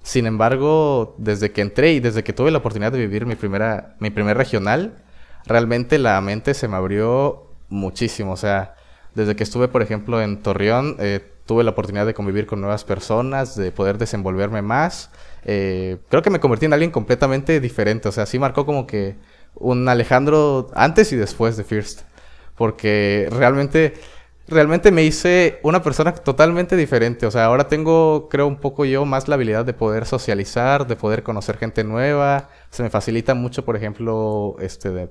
Sin 0.01 0.25
embargo, 0.25 1.13
desde 1.19 1.51
que 1.51 1.61
entré 1.61 1.91
y 1.91 1.99
desde 1.99 2.23
que 2.23 2.33
tuve 2.33 2.49
la 2.49 2.57
oportunidad 2.57 2.91
de 2.91 2.97
vivir 2.97 3.27
mi 3.27 3.35
primera, 3.35 3.95
mi 3.99 4.09
primer 4.09 4.37
regional, 4.37 5.03
realmente 5.45 5.99
la 5.99 6.19
mente 6.19 6.55
se 6.55 6.67
me 6.67 6.77
abrió 6.77 7.53
muchísimo. 7.67 8.31
O 8.31 8.37
sea, 8.37 8.73
desde 9.13 9.35
que 9.35 9.43
estuve, 9.43 9.67
por 9.67 9.83
ejemplo, 9.83 10.19
en 10.19 10.41
Torreón, 10.41 10.95
eh, 10.97 11.31
tuve 11.45 11.63
la 11.63 11.69
oportunidad 11.69 12.07
de 12.07 12.15
convivir 12.15 12.47
con 12.47 12.59
nuevas 12.59 12.85
personas, 12.85 13.55
de 13.55 13.71
poder 13.71 13.99
desenvolverme 13.99 14.63
más. 14.63 15.11
Eh, 15.45 15.97
creo 16.09 16.21
que 16.21 16.29
me 16.29 16.39
convertí 16.39 16.65
en 16.65 16.73
alguien 16.73 16.91
completamente 16.91 17.59
diferente. 17.59 18.09
O 18.09 18.11
sea, 18.11 18.25
sí 18.25 18.39
marcó 18.39 18.65
como 18.65 18.87
que 18.87 19.17
un 19.55 19.87
Alejandro 19.87 20.67
antes 20.73 21.11
y 21.13 21.15
después 21.15 21.57
de 21.57 21.63
First. 21.63 22.01
Porque 22.55 23.29
realmente 23.31 23.93
realmente 24.49 24.91
me 24.91 25.03
hice 25.03 25.59
una 25.63 25.81
persona 25.81 26.13
totalmente 26.13 26.75
diferente. 26.75 27.25
O 27.25 27.31
sea, 27.31 27.45
ahora 27.45 27.67
tengo, 27.67 28.27
creo, 28.29 28.47
un 28.47 28.57
poco 28.57 28.85
yo 28.85 29.05
más 29.05 29.27
la 29.27 29.35
habilidad 29.35 29.65
de 29.65 29.73
poder 29.73 30.05
socializar, 30.05 30.87
de 30.87 30.95
poder 30.95 31.23
conocer 31.23 31.57
gente 31.57 31.83
nueva. 31.83 32.49
Se 32.69 32.83
me 32.83 32.89
facilita 32.89 33.33
mucho, 33.33 33.63
por 33.65 33.75
ejemplo, 33.75 34.55
este, 34.59 35.09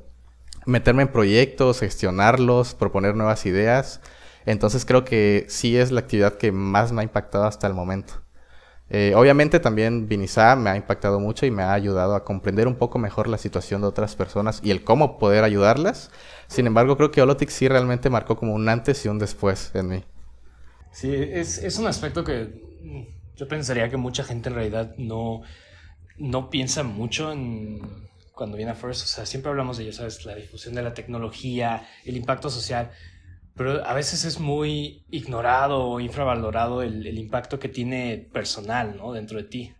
meterme 0.67 1.03
en 1.03 1.09
proyectos, 1.09 1.81
gestionarlos, 1.81 2.75
proponer 2.75 3.15
nuevas 3.15 3.47
ideas. 3.47 4.01
Entonces 4.45 4.85
creo 4.85 5.05
que 5.05 5.47
sí 5.49 5.77
es 5.77 5.91
la 5.91 6.01
actividad 6.01 6.35
que 6.35 6.53
más 6.53 6.93
me 6.93 7.03
ha 7.03 7.05
impactado 7.05 7.45
hasta 7.45 7.67
el 7.67 7.75
momento. 7.75 8.15
Eh, 8.91 9.13
obviamente 9.15 9.61
también 9.61 10.09
Vinizá 10.09 10.57
me 10.57 10.71
ha 10.71 10.77
impactado 10.77 11.21
mucho 11.21 11.45
y 11.45 11.51
me 11.51 11.63
ha 11.63 11.75
ayudado 11.75 12.15
a 12.15 12.25
comprender 12.25 12.67
un 12.67 12.77
poco 12.77 12.99
mejor 12.99 13.29
la 13.29 13.37
situación 13.37 13.83
de 13.83 13.87
otras 13.89 14.17
personas 14.17 14.61
y 14.63 14.71
el 14.71 14.83
cómo 14.83 15.19
poder 15.19 15.45
ayudarlas. 15.45 16.11
Sin 16.47 16.67
embargo, 16.67 16.97
creo 16.97 17.11
que 17.11 17.21
Holotix 17.21 17.53
sí 17.53 17.69
realmente 17.69 18.09
marcó 18.09 18.37
como 18.37 18.55
un 18.55 18.69
antes 18.69 19.05
y 19.05 19.09
un 19.09 19.19
después 19.19 19.71
en 19.75 19.89
mí. 19.89 20.05
Sí, 20.93 21.15
es, 21.15 21.59
es 21.59 21.79
un 21.79 21.87
aspecto 21.87 22.25
que 22.25 22.63
yo 23.37 23.47
pensaría 23.47 23.89
que 23.91 23.97
mucha 23.97 24.25
gente 24.25 24.49
en 24.49 24.55
realidad 24.55 24.95
no, 24.97 25.43
no 26.17 26.51
piensa 26.51 26.83
mucho 26.83 27.31
en 27.33 27.81
cuando 28.33 28.57
viene 28.57 28.73
a 28.73 28.75
First. 28.75 29.05
O 29.05 29.07
sea, 29.07 29.27
siempre 29.27 29.51
hablamos 29.51 29.77
de 29.77 29.85
ello, 29.85 29.93
¿sabes? 29.93 30.25
La 30.25 30.35
difusión 30.35 30.75
de 30.75 30.83
la 30.83 30.95
tecnología, 30.95 31.87
el 32.05 32.17
impacto 32.17 32.51
social 32.51 32.91
pero 33.59 33.85
a 33.85 33.93
veces 33.93 34.25
es 34.25 34.39
muy 34.39 35.05
ignorado 35.11 35.85
o 35.85 36.01
infravalorado 36.01 36.83
el, 36.83 37.05
el, 37.05 37.19
impacto 37.19 37.59
que 37.59 37.69
tiene 37.69 38.29
personal, 38.33 38.97
¿no? 38.97 39.13
Dentro 39.13 39.37
de 39.37 39.45
ti. 39.45 39.75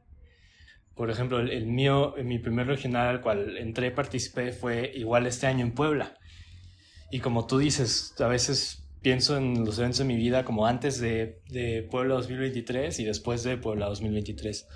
Por 0.97 1.11
ejemplo, 1.11 1.39
el, 1.39 1.67
mío, 1.67 2.17
mi 2.25 2.41
primer 2.41 2.67
regional 2.67 3.07
al 3.07 3.21
cual 3.21 3.57
entré 3.57 3.93
participé 3.93 4.51
fue 4.51 4.91
igual 4.97 5.29
este 5.29 5.47
año 5.47 5.65
en 5.65 5.73
Puebla. 5.73 6.19
Y 7.13 7.21
como 7.21 7.47
tú 7.47 7.59
dices, 7.59 8.15
a 8.19 8.27
veces 8.27 8.85
pienso 9.01 9.37
en 9.39 9.65
los 9.65 9.79
eventos 9.79 9.99
de 9.99 10.05
mi 10.07 10.17
vida 10.17 10.45
como 10.45 10.67
antes 10.67 11.01
de, 11.01 11.41
de 11.49 11.87
Puebla 11.89 12.17
2023 12.17 12.99
y 12.99 13.05
después 13.05 13.45
de 13.45 13.57
Puebla 13.59 13.87
2023. 13.87 14.67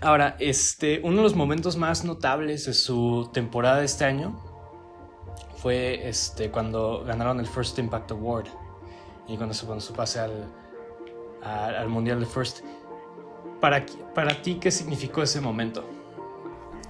Ahora, 0.00 0.36
este, 0.40 1.00
uno 1.04 1.18
de 1.18 1.22
los 1.22 1.36
momentos 1.36 1.76
más 1.76 2.04
notables 2.04 2.66
de 2.66 2.74
su 2.74 3.30
temporada 3.32 3.78
de 3.78 3.84
este 3.84 4.04
año 4.04 4.51
fue 5.62 6.08
este, 6.08 6.50
cuando 6.50 7.04
ganaron 7.06 7.38
el 7.38 7.46
First 7.46 7.78
Impact 7.78 8.10
Award 8.10 8.46
y 9.28 9.36
cuando 9.36 9.54
se, 9.54 9.64
cuando 9.64 9.84
pase 9.94 10.18
al, 10.18 10.48
al, 11.42 11.88
Mundial 11.88 12.18
de 12.18 12.26
First. 12.26 12.60
Para, 13.60 13.86
para 14.12 14.42
ti, 14.42 14.56
¿qué 14.56 14.72
significó 14.72 15.22
ese 15.22 15.40
momento? 15.40 15.84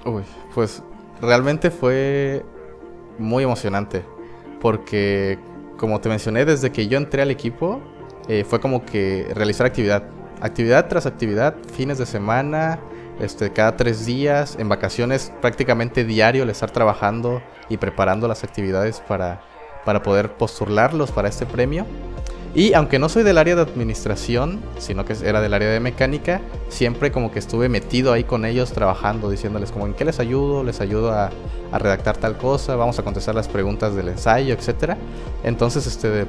Uy, 0.07 0.23
pues 0.55 0.83
realmente 1.21 1.71
fue 1.71 2.47
muy 3.19 3.45
emocionante 3.45 4.03
porque, 4.59 5.39
como 5.77 6.01
te 6.01 6.09
mencioné, 6.09 6.47
desde 6.47 6.73
que 6.73 6.89
yo 6.89 6.97
entré 6.97 7.21
al 7.21 7.31
equipo, 7.31 7.83
eh, 8.27 8.43
fue 8.43 8.59
como 8.59 8.87
que 8.87 9.29
realizar 9.35 9.67
actividad. 9.67 10.05
Actividad 10.41 10.89
tras 10.89 11.05
actividad, 11.05 11.57
fines 11.75 11.99
de 11.99 12.07
semana, 12.07 12.81
este, 13.23 13.51
cada 13.53 13.77
tres 13.77 14.05
días, 14.05 14.57
en 14.59 14.69
vacaciones 14.69 15.33
prácticamente 15.41 16.05
diario, 16.05 16.43
el 16.43 16.51
estar 16.51 16.71
trabajando 16.71 17.43
y 17.69 17.77
preparando 17.79 18.29
las 18.29 18.45
actividades 18.45 19.01
para, 19.01 19.41
para 19.85 20.03
poder 20.03 20.33
postularlos 20.35 21.11
para 21.11 21.29
este 21.29 21.47
premio. 21.47 21.87
Y 22.55 22.75
aunque 22.75 22.99
no 22.99 23.09
soy 23.09 23.23
del 23.23 23.39
área 23.39 23.57
de 23.57 23.63
administración, 23.63 24.61
sino 24.79 25.07
que 25.07 25.15
era 25.25 25.41
del 25.41 25.55
área 25.55 25.71
de 25.71 25.81
mecánica, 25.81 26.43
siempre 26.69 27.11
como 27.11 27.33
que 27.33 27.39
estuve 27.39 27.71
metido 27.71 28.13
ahí 28.13 28.25
con 28.25 28.45
ellos 28.45 28.73
trabajando, 28.73 29.31
diciéndoles 29.31 29.73
como 29.73 29.87
en 29.87 29.95
qué 29.95 30.05
les 30.05 30.21
ayudo, 30.21 30.63
les 30.63 30.83
ayudo 30.83 31.13
a, 31.13 31.31
a 31.73 31.79
redactar 31.79 32.19
tal 32.19 32.37
cosa, 32.37 32.77
vamos 32.77 32.99
a 32.99 33.03
contestar 33.03 33.35
las 33.35 33.49
preguntas 33.49 33.97
del 33.97 34.09
ensayo, 34.09 34.55
etc. 34.55 34.97
Entonces, 35.43 35.87
este, 35.87 36.27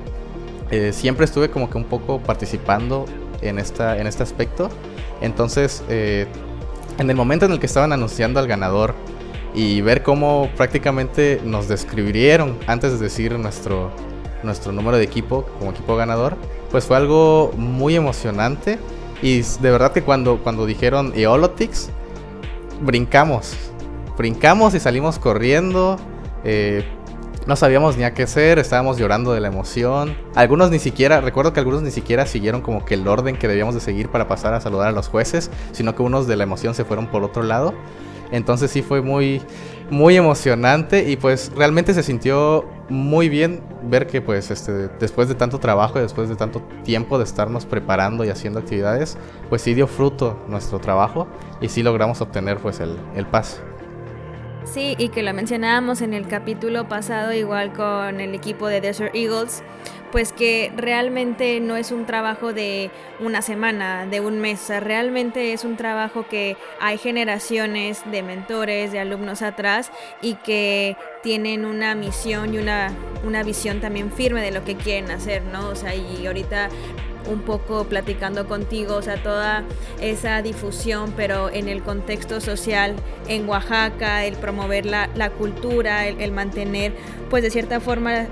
eh, 0.72 0.94
siempre 0.94 1.26
estuve 1.26 1.50
como 1.50 1.70
que 1.70 1.78
un 1.78 1.84
poco 1.84 2.20
participando 2.20 3.06
en, 3.42 3.60
esta, 3.60 3.98
en 4.00 4.08
este 4.08 4.24
aspecto. 4.24 4.70
Entonces, 5.22 5.84
eh, 5.90 6.26
en 6.98 7.10
el 7.10 7.16
momento 7.16 7.46
en 7.46 7.52
el 7.52 7.60
que 7.60 7.66
estaban 7.66 7.94
anunciando 7.94 8.40
al 8.40 8.48
ganador 8.48 8.96
y 9.56 9.82
ver 9.82 10.04
cómo 10.04 10.50
prácticamente 10.58 11.42
nos 11.44 11.68
describieron 11.68 12.58
antes 12.68 12.94
de 12.94 12.98
decir 12.98 13.38
nuestro, 13.38 13.92
nuestro 14.44 14.72
número 14.72 14.98
de 14.98 15.04
equipo 15.04 15.46
como 15.60 15.72
equipo 15.72 15.96
ganador, 15.96 16.36
pues 16.72 16.86
fue 16.86 16.98
algo 16.98 17.52
muy 17.56 17.96
emocionante. 17.96 18.80
Y 19.22 19.42
de 19.42 19.72
verdad 19.72 19.94
que 19.94 20.02
cuando, 20.02 20.40
cuando 20.40 20.66
dijeron 20.66 21.14
Eolotix, 21.16 21.90
brincamos. 22.82 23.56
Brincamos 24.18 24.74
y 24.74 24.80
salimos 24.80 25.20
corriendo. 25.20 25.98
Eh, 26.44 26.84
no 27.46 27.56
sabíamos 27.56 27.98
ni 27.98 28.04
a 28.04 28.14
qué 28.14 28.24
hacer, 28.24 28.60
estábamos 28.60 28.98
llorando 28.98 29.34
de 29.34 29.42
la 29.42 29.50
emoción. 29.50 30.16
Algunos 30.36 30.72
ni 30.72 30.80
siquiera, 30.80 31.22
recuerdo 31.22 31.54
que 31.54 31.60
algunos 31.60 31.82
ni 31.82 31.92
siquiera 31.92 32.26
siguieron 32.26 32.62
como 32.62 32.86
que 32.86 32.94
el 32.94 33.08
orden 33.08 33.36
que 33.36 33.48
debíamos 33.48 33.76
de 33.76 33.82
seguir 33.82 34.10
para 34.10 34.28
pasar 34.28 34.54
a 34.54 34.62
saludar 34.62 34.88
a 34.88 34.92
los 34.92 35.10
jueces, 35.10 35.52
sino 35.72 35.96
que 35.96 36.04
unos 36.04 36.28
de 36.28 36.38
la 36.38 36.44
emoción 36.44 36.74
se 36.74 36.86
fueron 36.86 37.08
por 37.08 37.24
otro 37.24 37.44
lado. 37.44 37.74
Entonces 38.32 38.72
sí 38.72 38.82
fue 38.82 39.02
muy, 39.02 39.42
muy 39.92 40.16
emocionante 40.16 41.10
y 41.10 41.18
pues 41.18 41.52
realmente 41.56 41.94
se 41.94 42.02
sintió 42.02 42.66
muy 42.90 43.30
bien 43.30 43.62
ver 43.84 44.08
que 44.08 44.22
pues 44.22 44.50
este, 44.50 44.88
después 45.00 45.28
de 45.28 45.36
tanto 45.36 45.60
trabajo 45.60 46.00
y 46.00 46.02
después 46.02 46.30
de 46.30 46.36
tanto 46.36 46.62
tiempo 46.84 47.18
de 47.18 47.26
estarnos 47.26 47.66
preparando 47.66 48.26
y 48.26 48.30
haciendo 48.30 48.60
actividades, 48.60 49.18
pues 49.50 49.62
sí 49.62 49.74
dio 49.74 49.86
fruto 49.86 50.40
nuestro 50.48 50.80
trabajo 50.80 51.28
y 51.62 51.70
sí 51.70 51.84
logramos 51.84 52.22
obtener 52.22 52.58
pues 52.58 52.80
el, 52.80 52.98
el 53.16 53.28
pase. 53.28 53.73
Sí, 54.66 54.96
y 54.98 55.10
que 55.10 55.24
lo 55.24 55.34
mencionábamos 55.34 56.02
en 56.02 56.14
el 56.14 56.28
capítulo 56.28 56.88
pasado 56.88 57.34
igual 57.34 57.74
con 57.74 58.20
el 58.20 58.34
equipo 58.34 58.68
de 58.68 58.82
Desert 58.82 59.14
Eagles, 59.14 59.62
pues 60.12 60.32
que 60.32 60.72
realmente 60.76 61.60
no 61.60 61.76
es 61.76 61.92
un 61.92 62.06
trabajo 62.06 62.54
de 62.54 62.90
una 63.20 63.42
semana, 63.42 64.06
de 64.06 64.22
un 64.22 64.40
mes, 64.40 64.70
realmente 64.70 65.54
es 65.54 65.64
un 65.64 65.76
trabajo 65.76 66.28
que 66.28 66.56
hay 66.80 66.98
generaciones 66.98 68.04
de 68.10 68.24
mentores, 68.24 68.92
de 68.92 69.00
alumnos 69.00 69.42
atrás 69.42 69.92
y 70.22 70.36
que 70.36 70.96
tienen 71.24 71.66
una 71.66 71.94
misión 71.94 72.54
y 72.54 72.58
una, 72.58 72.92
una 73.26 73.44
visión 73.44 73.82
también 73.82 74.12
firme 74.12 74.42
de 74.42 74.52
lo 74.52 74.64
que 74.64 74.76
quieren 74.76 75.12
hacer, 75.12 75.44
¿no? 75.44 75.70
O 75.70 75.76
sea, 75.76 75.94
y 75.94 76.26
ahorita 76.26 76.70
un 77.28 77.42
poco 77.42 77.86
platicando 77.86 78.48
contigo, 78.48 78.96
o 78.96 79.02
sea, 79.02 79.22
toda 79.22 79.64
esa 80.02 80.42
difusión, 80.42 81.14
pero 81.16 81.50
en 81.50 81.68
el 81.68 81.84
contexto 81.84 82.42
social 82.42 82.96
en 83.28 83.48
Oaxaca, 83.48 84.26
el 84.26 84.36
promover 84.36 84.86
la, 84.86 85.30
cultura, 85.38 86.08
el, 86.08 86.32
mantener, 86.32 86.94
pues 87.30 87.44
de 87.44 87.50
cierta 87.50 87.80
forma, 87.80 88.28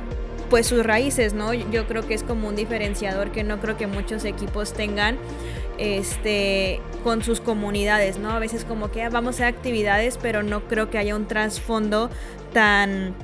pues 0.50 0.68
sus 0.68 0.86
raíces, 0.86 1.34
¿no? 1.34 1.54
Yo 1.54 1.88
creo 1.88 2.06
que 2.06 2.14
es 2.14 2.24
como 2.24 2.48
un 2.48 2.56
diferenciador 2.56 3.32
que 3.32 3.44
no 3.44 3.60
creo 3.60 3.78
que 3.78 3.88
muchos 3.88 4.26
equipos 4.26 4.74
tengan 4.74 5.18
este 5.78 6.82
con 7.04 7.24
sus 7.24 7.40
comunidades, 7.40 8.18
¿no? 8.20 8.32
A 8.32 8.40
veces 8.40 8.66
como 8.66 8.92
que 8.92 9.04
ah, 9.04 9.10
vamos 9.10 9.40
a 9.40 9.48
actividades, 9.48 10.20
pero 10.22 10.44
no 10.44 10.68
creo 10.68 10.90
que 10.90 10.98
haya 10.98 11.16
un 11.16 11.28
trasfondo 11.28 12.10
tan 12.54 13.16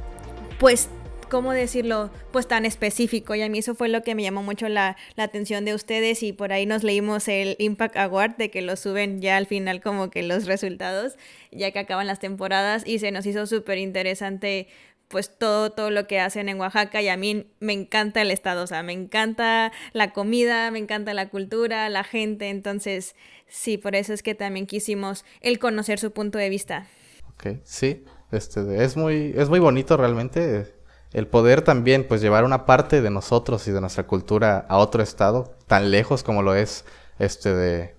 pues 0.57 0.89
¿cómo 1.29 1.53
decirlo? 1.53 2.09
Pues 2.31 2.47
tan 2.47 2.65
específico. 2.65 3.35
Y 3.35 3.41
a 3.41 3.49
mí 3.49 3.59
eso 3.59 3.75
fue 3.75 3.89
lo 3.89 4.01
que 4.03 4.15
me 4.15 4.23
llamó 4.23 4.43
mucho 4.43 4.69
la, 4.69 4.97
atención 5.17 5.65
de 5.65 5.73
ustedes 5.73 6.23
y 6.23 6.33
por 6.33 6.53
ahí 6.53 6.65
nos 6.65 6.83
leímos 6.83 7.27
el 7.27 7.55
Impact 7.59 7.97
Award 7.97 8.37
de 8.37 8.49
que 8.49 8.61
lo 8.61 8.75
suben 8.75 9.21
ya 9.21 9.37
al 9.37 9.45
final 9.45 9.81
como 9.81 10.09
que 10.09 10.23
los 10.23 10.45
resultados, 10.45 11.17
ya 11.51 11.71
que 11.71 11.79
acaban 11.79 12.07
las 12.07 12.19
temporadas 12.19 12.83
y 12.85 12.99
se 12.99 13.11
nos 13.11 13.25
hizo 13.25 13.45
súper 13.47 13.77
interesante 13.77 14.67
pues 15.07 15.37
todo, 15.37 15.71
todo 15.71 15.89
lo 15.89 16.05
que 16.05 16.19
hacen 16.19 16.49
en 16.49 16.59
Oaxaca 16.59 17.01
y 17.01 17.07
a 17.07 17.15
mí 17.15 17.47
me 17.59 17.71
encanta 17.71 18.21
el 18.21 18.29
estado, 18.29 18.63
o 18.63 18.67
sea, 18.67 18.83
me 18.83 18.91
encanta 18.91 19.71
la 19.93 20.11
comida, 20.11 20.69
me 20.69 20.79
encanta 20.79 21.13
la 21.13 21.29
cultura, 21.29 21.87
la 21.87 22.03
gente, 22.03 22.49
entonces 22.49 23.15
sí, 23.47 23.77
por 23.77 23.95
eso 23.95 24.13
es 24.13 24.21
que 24.21 24.35
también 24.35 24.67
quisimos 24.67 25.23
el 25.39 25.59
conocer 25.59 25.97
su 25.99 26.11
punto 26.11 26.37
de 26.37 26.49
vista. 26.49 26.87
Ok, 27.29 27.59
sí, 27.63 28.03
este, 28.33 28.83
es 28.83 28.97
muy, 28.97 29.33
es 29.37 29.47
muy 29.47 29.59
bonito 29.59 29.95
realmente 29.95 30.76
el 31.17 31.25
poder 31.25 31.63
también 31.63 32.05
pues 32.07 32.21
llevar 32.21 32.43
una 32.43 32.67
parte 32.67 33.01
de 33.01 33.09
nosotros 33.09 33.67
y 33.67 33.71
de 33.71 33.81
nuestra 33.81 34.05
cultura 34.05 34.67
a 34.69 34.77
otro 34.77 35.01
estado 35.01 35.55
tan 35.65 35.89
lejos 35.89 36.21
como 36.21 36.43
lo 36.43 36.53
es 36.53 36.85
este 37.17 37.55
de 37.55 37.95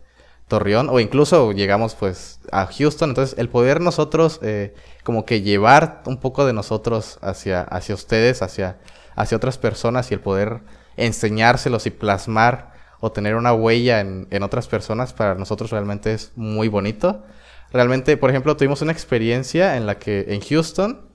Torreón 0.46 0.88
o 0.88 1.00
incluso 1.00 1.50
llegamos 1.50 1.96
pues 1.96 2.38
a 2.52 2.66
Houston. 2.66 3.10
Entonces 3.10 3.36
el 3.36 3.48
poder 3.48 3.80
nosotros 3.80 4.38
eh, 4.42 4.72
como 5.02 5.24
que 5.24 5.42
llevar 5.42 6.04
un 6.06 6.18
poco 6.18 6.46
de 6.46 6.52
nosotros 6.52 7.18
hacia 7.20 7.62
hacia 7.62 7.96
ustedes 7.96 8.40
hacia 8.40 8.78
hacia 9.16 9.36
otras 9.36 9.58
personas 9.58 10.12
y 10.12 10.14
el 10.14 10.20
poder 10.20 10.60
enseñárselos 10.96 11.86
y 11.86 11.90
plasmar 11.90 12.72
o 13.00 13.10
tener 13.10 13.34
una 13.34 13.52
huella 13.52 13.98
en, 13.98 14.28
en 14.30 14.44
otras 14.44 14.68
personas 14.68 15.12
para 15.12 15.34
nosotros 15.34 15.72
realmente 15.72 16.12
es 16.12 16.30
muy 16.36 16.68
bonito. 16.68 17.24
Realmente 17.72 18.16
por 18.16 18.30
ejemplo 18.30 18.56
tuvimos 18.56 18.80
una 18.80 18.92
experiencia 18.92 19.76
en 19.76 19.86
la 19.86 19.98
que 19.98 20.26
en 20.28 20.40
Houston 20.40 21.07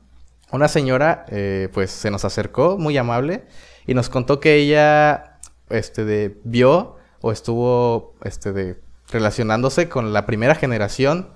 una 0.53 0.67
señora 0.67 1.25
eh, 1.29 1.69
pues 1.73 1.91
se 1.91 2.11
nos 2.11 2.25
acercó 2.25 2.77
muy 2.77 2.95
amable 2.97 3.43
y 3.87 3.93
nos 3.93 4.09
contó 4.09 4.39
que 4.39 4.55
ella 4.55 5.39
este 5.69 6.37
vio 6.43 6.97
o 7.21 7.31
estuvo 7.31 8.13
este 8.23 8.79
relacionándose 9.09 9.89
con 9.89 10.13
la 10.13 10.25
primera 10.25 10.55
generación 10.55 11.29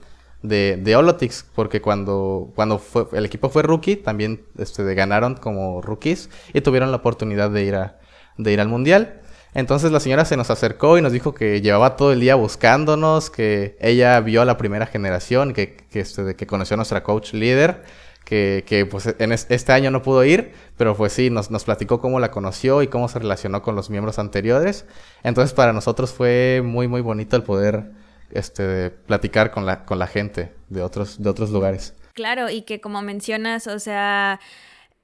de, 0.44 0.78
de 0.78 1.42
porque 1.56 1.82
cuando 1.82 2.52
cuando 2.56 2.78
fue, 2.78 3.08
el 3.14 3.26
equipo 3.26 3.50
fue 3.50 3.64
rookie 3.64 3.96
también 3.96 4.46
este 4.58 4.94
ganaron 4.94 5.36
como 5.36 5.82
rookies 5.82 6.30
y 6.54 6.62
tuvieron 6.62 6.92
la 6.92 6.98
oportunidad 6.98 7.50
de 7.50 7.64
ir 7.64 7.76
a 7.76 8.00
de 8.38 8.54
ir 8.54 8.62
al 8.62 8.68
mundial. 8.68 9.22
Entonces 9.54 9.92
la 9.92 10.00
señora 10.00 10.26
se 10.26 10.38
nos 10.38 10.52
acercó 10.52 11.00
y 11.00 11.02
nos 11.02 11.12
dijo 11.12 11.34
que 11.34 11.62
llevaba 11.62 11.96
todo 11.96 12.14
el 12.14 12.20
día 12.20 12.36
buscándonos, 12.36 13.32
que 13.32 13.76
ella 13.80 14.20
vio 14.20 14.44
a 14.44 14.46
la 14.46 14.58
primera 14.58 14.86
generación, 14.86 15.54
que, 15.54 15.76
que, 15.90 16.02
este, 16.02 16.36
conoció 16.46 16.76
a 16.76 16.78
nuestra 16.78 17.02
coach 17.02 17.34
líder 17.34 17.82
que, 18.28 18.88
pues 18.92 19.16
en 19.20 19.32
este 19.32 19.72
año 19.72 19.90
no 19.90 20.02
pudo 20.02 20.26
ir, 20.26 20.52
pero 20.76 20.98
pues 20.98 21.14
sí, 21.14 21.30
nos, 21.30 21.50
nos, 21.50 21.64
platicó 21.64 22.02
cómo 22.02 22.20
la 22.20 22.30
conoció 22.30 22.82
y 22.82 22.88
cómo 22.88 23.08
se 23.08 23.20
relacionó 23.20 23.62
con 23.62 23.76
los 23.76 23.90
miembros 23.90 24.20
anteriores. 24.20 24.86
Entonces 25.24 25.54
para 25.54 25.72
nosotros 25.72 26.12
fue 26.12 26.62
muy, 26.64 26.90
muy 26.90 27.00
bonito 27.00 27.38
el 27.38 27.44
poder 27.44 27.92
este, 28.32 28.90
platicar 28.90 29.52
con 29.52 29.66
la, 29.66 29.86
con 29.86 29.98
la 29.98 30.08
gente 30.08 30.52
de 30.68 30.82
otros, 30.82 31.24
de 31.24 31.30
otros 31.30 31.52
lugares. 31.52 31.94
Claro, 32.14 32.50
y 32.50 32.64
que 32.64 32.82
como 32.82 33.02
mencionas, 33.02 33.68
o 33.68 33.80
sea, 33.80 34.42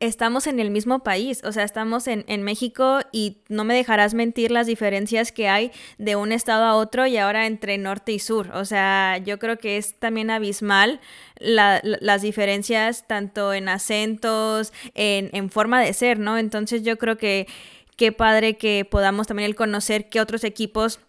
estamos 0.07 0.47
en 0.47 0.59
el 0.59 0.69
mismo 0.69 0.99
país, 0.99 1.41
o 1.43 1.51
sea, 1.51 1.63
estamos 1.63 2.07
en, 2.07 2.43
México 2.43 2.99
y 3.11 3.37
no 3.47 3.63
me 3.63 3.73
dejarás 3.73 4.13
mentir 4.13 4.51
las 4.51 4.67
diferencias 4.67 5.31
que 5.31 5.47
hay 5.47 5.71
de 5.97 6.15
un 6.15 6.31
estado 6.31 6.65
a 6.65 6.75
otro 6.75 7.07
y 7.07 7.17
ahora 7.17 7.47
entre 7.47 7.77
norte 7.77 8.11
y 8.11 8.19
sur. 8.19 8.51
O 8.53 8.65
sea, 8.65 9.17
yo 9.17 9.39
creo 9.39 9.57
que 9.57 9.77
es 9.77 9.97
también 9.99 10.29
abismal 10.29 10.99
las 11.39 12.21
diferencias 12.21 13.07
tanto 13.07 13.53
en 13.53 13.69
acentos, 13.69 14.73
en, 14.93 15.29
en 15.33 15.49
forma 15.49 15.81
de 15.81 15.93
ser, 15.93 16.19
¿no? 16.19 16.37
Entonces 16.37 16.83
yo 16.83 16.97
creo 16.97 17.17
que 17.17 17.47
qué 17.95 18.11
padre 18.11 18.57
que 18.57 18.85
podamos 18.89 19.27
también 19.27 19.47
el 19.47 19.55
conocer 19.55 20.09
qué 20.09 20.19
otros 20.19 20.43
equipos, 20.43 20.99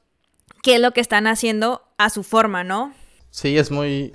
qué 0.62 0.76
es 0.76 0.80
lo 0.80 0.92
que 0.92 1.00
están 1.00 1.26
haciendo 1.26 1.82
a 1.98 2.10
su 2.10 2.22
forma, 2.22 2.62
¿no? 2.62 2.94
Sí, 3.30 3.58
es 3.58 3.70
muy, 3.72 4.14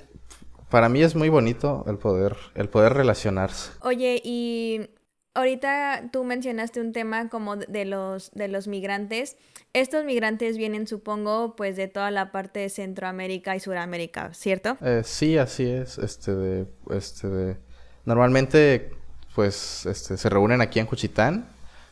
para 0.70 0.88
mí 0.88 1.02
es 1.02 1.14
muy 1.14 1.28
bonito 1.28 1.84
el 1.86 1.98
poder, 1.98 2.36
el 2.54 2.68
poder 2.68 2.94
relacionarse. 2.94 3.72
Oye, 3.82 4.20
y 4.24 4.90
ahorita 5.34 6.10
tú 6.12 6.24
mencionaste 6.24 6.80
un 6.80 6.92
tema 6.92 7.28
como 7.28 7.56
de 7.56 7.84
los, 7.84 8.30
de 8.32 8.48
los 8.48 8.68
migrantes. 8.68 9.36
Estos 9.72 10.04
migrantes 10.04 10.56
vienen, 10.56 10.86
supongo, 10.86 11.54
pues 11.56 11.76
de 11.76 11.88
toda 11.88 12.10
la 12.10 12.32
parte 12.32 12.60
de 12.60 12.68
Centroamérica 12.70 13.54
y 13.56 13.60
Suramérica, 13.60 14.32
¿cierto? 14.32 14.76
Eh, 14.80 15.02
sí, 15.04 15.38
así 15.38 15.68
es. 15.68 15.98
Este 15.98 16.34
de, 16.34 16.66
este 16.90 17.28
de, 17.28 17.56
normalmente, 18.04 18.90
pues, 19.34 19.86
este, 19.86 20.16
se 20.16 20.28
reúnen 20.28 20.60
aquí 20.60 20.78
en 20.80 20.86
Juchitán. 20.86 21.48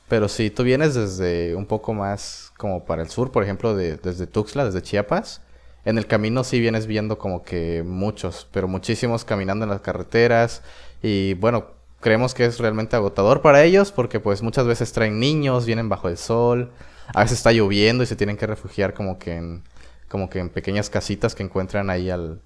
Pero 0.09 0.29
si 0.29 0.49
tú 0.49 0.63
vienes 0.63 0.95
desde 0.95 1.55
un 1.55 1.67
poco 1.67 1.93
más 1.93 2.51
como 2.57 2.85
para 2.87 3.03
el 3.03 3.11
sur, 3.11 3.31
por 3.31 3.45
ejemplo, 3.45 3.77
de, 3.77 3.99
desde 3.99 4.27
Tuxtla, 4.27 4.65
desde 4.65 4.81
Chiapas, 4.81 5.43
en 5.89 5.97
el 5.97 6.07
camino 6.07 6.45
sí 6.45 6.61
vienes 6.61 6.87
viendo 6.87 7.17
como 7.17 7.43
que 7.43 7.83
muchos, 7.83 8.47
pero 8.53 8.69
muchísimos 8.69 9.25
caminando 9.25 9.65
en 9.65 9.71
las 9.71 9.81
carreteras 9.81 10.63
y 11.03 11.33
bueno, 11.33 11.69
creemos 12.01 12.35
que 12.35 12.45
es 12.45 12.59
realmente 12.59 12.95
agotador 12.95 13.41
para 13.41 13.65
ellos 13.65 13.91
porque 13.91 14.21
pues 14.21 14.43
muchas 14.43 14.67
veces 14.67 14.93
traen 14.93 15.19
niños, 15.19 15.65
vienen 15.65 15.89
bajo 15.89 16.11
el 16.11 16.19
sol, 16.19 16.73
a 17.15 17.23
veces 17.23 17.39
está 17.39 17.53
lloviendo 17.53 18.03
y 18.03 18.07
se 18.07 18.17
tienen 18.17 18.37
que 18.37 18.47
refugiar 18.47 18.93
como 18.93 19.19
que 19.19 19.37
en 19.37 19.63
como 20.11 20.29
que 20.29 20.41
en 20.41 20.51
pequeñas 20.51 20.91
casitas 20.91 21.35
que 21.35 21.43
encuentran 21.43 21.89
ahí 21.89 22.11
al 22.11 22.43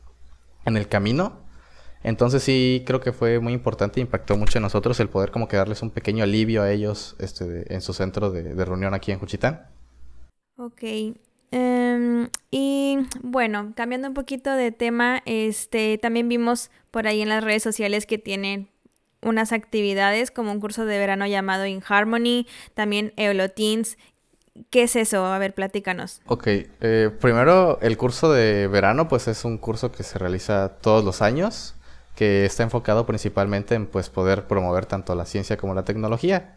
en 0.64 0.76
el 0.76 0.86
camino. 0.86 1.40
Entonces 2.04 2.44
sí 2.44 2.84
creo 2.86 3.00
que 3.00 3.10
fue 3.10 3.40
muy 3.40 3.54
importante 3.54 3.98
impactó 3.98 4.36
mucho 4.36 4.58
en 4.58 4.62
nosotros 4.62 5.00
el 5.00 5.08
poder 5.08 5.32
como 5.32 5.48
que 5.48 5.56
darles 5.56 5.82
un 5.82 5.90
pequeño 5.90 6.22
alivio 6.22 6.62
a 6.62 6.70
ellos 6.70 7.16
este, 7.18 7.74
en 7.74 7.80
su 7.80 7.92
centro 7.92 8.30
de, 8.30 8.54
de 8.54 8.64
reunión 8.64 8.94
aquí 8.94 9.10
en 9.10 9.18
Juchitán. 9.18 9.66
Ok, 10.56 10.84
Em, 11.52 12.30
y 12.50 12.98
bueno, 13.22 13.72
cambiando 13.76 14.08
un 14.08 14.14
poquito 14.14 14.50
de 14.52 14.72
tema, 14.72 15.22
este, 15.26 15.98
también 15.98 16.28
vimos 16.28 16.70
por 16.90 17.06
ahí 17.06 17.20
en 17.20 17.28
las 17.28 17.44
redes 17.44 17.62
sociales 17.62 18.06
que 18.06 18.16
tienen 18.18 18.70
unas 19.20 19.52
actividades 19.52 20.30
como 20.30 20.50
un 20.50 20.60
curso 20.60 20.86
de 20.86 20.98
verano 20.98 21.26
llamado 21.26 21.66
In 21.66 21.82
Harmony, 21.86 22.46
también 22.74 23.12
Eolotins. 23.16 23.98
¿Qué 24.70 24.84
es 24.84 24.96
eso? 24.96 25.26
A 25.26 25.38
ver, 25.38 25.54
platícanos. 25.54 26.22
Ok, 26.26 26.46
eh, 26.46 27.10
primero 27.20 27.78
el 27.82 27.96
curso 27.98 28.32
de 28.32 28.66
verano 28.66 29.08
pues 29.08 29.28
es 29.28 29.44
un 29.44 29.58
curso 29.58 29.92
que 29.92 30.02
se 30.02 30.18
realiza 30.18 30.78
todos 30.80 31.04
los 31.04 31.20
años, 31.20 31.74
que 32.16 32.46
está 32.46 32.62
enfocado 32.62 33.04
principalmente 33.06 33.74
en 33.74 33.86
pues 33.86 34.08
poder 34.08 34.46
promover 34.46 34.86
tanto 34.86 35.14
la 35.14 35.26
ciencia 35.26 35.58
como 35.58 35.74
la 35.74 35.84
tecnología. 35.84 36.54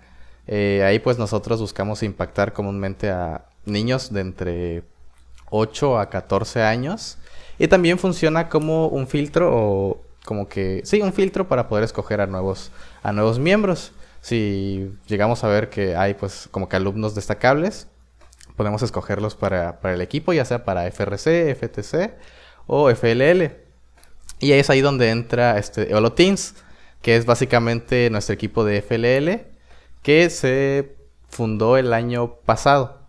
Eh, 0.48 0.84
ahí 0.86 1.00
pues 1.00 1.18
nosotros 1.18 1.60
buscamos 1.60 2.02
impactar 2.04 2.54
comúnmente 2.54 3.10
a 3.10 3.46
niños 3.66 4.14
de 4.14 4.22
entre 4.22 4.84
8 5.50 6.00
a 6.00 6.10
14 6.10 6.62
años. 6.62 7.18
Y 7.58 7.68
también 7.68 7.98
funciona 7.98 8.50
como 8.50 8.88
un 8.88 9.08
filtro 9.08 9.50
o 9.54 10.02
como 10.26 10.48
que, 10.50 10.82
sí, 10.84 11.02
un 11.02 11.14
filtro 11.14 11.48
para 11.48 11.68
poder 11.68 11.84
escoger 11.84 12.20
a 12.20 12.28
nuevos, 12.28 12.72
a 13.04 13.12
nuevos 13.12 13.40
miembros. 13.40 13.92
Si 14.22 14.92
llegamos 15.08 15.44
a 15.44 15.48
ver 15.48 15.70
que 15.70 15.96
hay 15.96 16.16
pues 16.16 16.48
como 16.52 16.68
que 16.68 16.76
alumnos 16.76 17.16
destacables, 17.16 17.88
podemos 18.56 18.82
escogerlos 18.82 19.36
para, 19.36 19.80
para 19.82 19.94
el 19.94 20.02
equipo, 20.02 20.34
ya 20.34 20.46
sea 20.46 20.66
para 20.66 20.90
FRC, 20.90 21.56
FTC 21.56 22.14
o 22.68 22.90
FLL. 22.94 23.52
Y 24.40 24.52
es 24.52 24.70
ahí 24.70 24.82
donde 24.82 25.12
entra 25.12 25.58
este 25.58 25.88
Teams, 26.16 26.56
que 27.02 27.16
es 27.16 27.26
básicamente 27.26 28.10
nuestro 28.10 28.34
equipo 28.34 28.66
de 28.66 28.82
FLL, 28.82 29.46
que 30.02 30.30
se 30.30 30.96
fundó 31.30 31.78
el 31.78 31.94
año 31.94 32.36
pasado. 32.46 33.05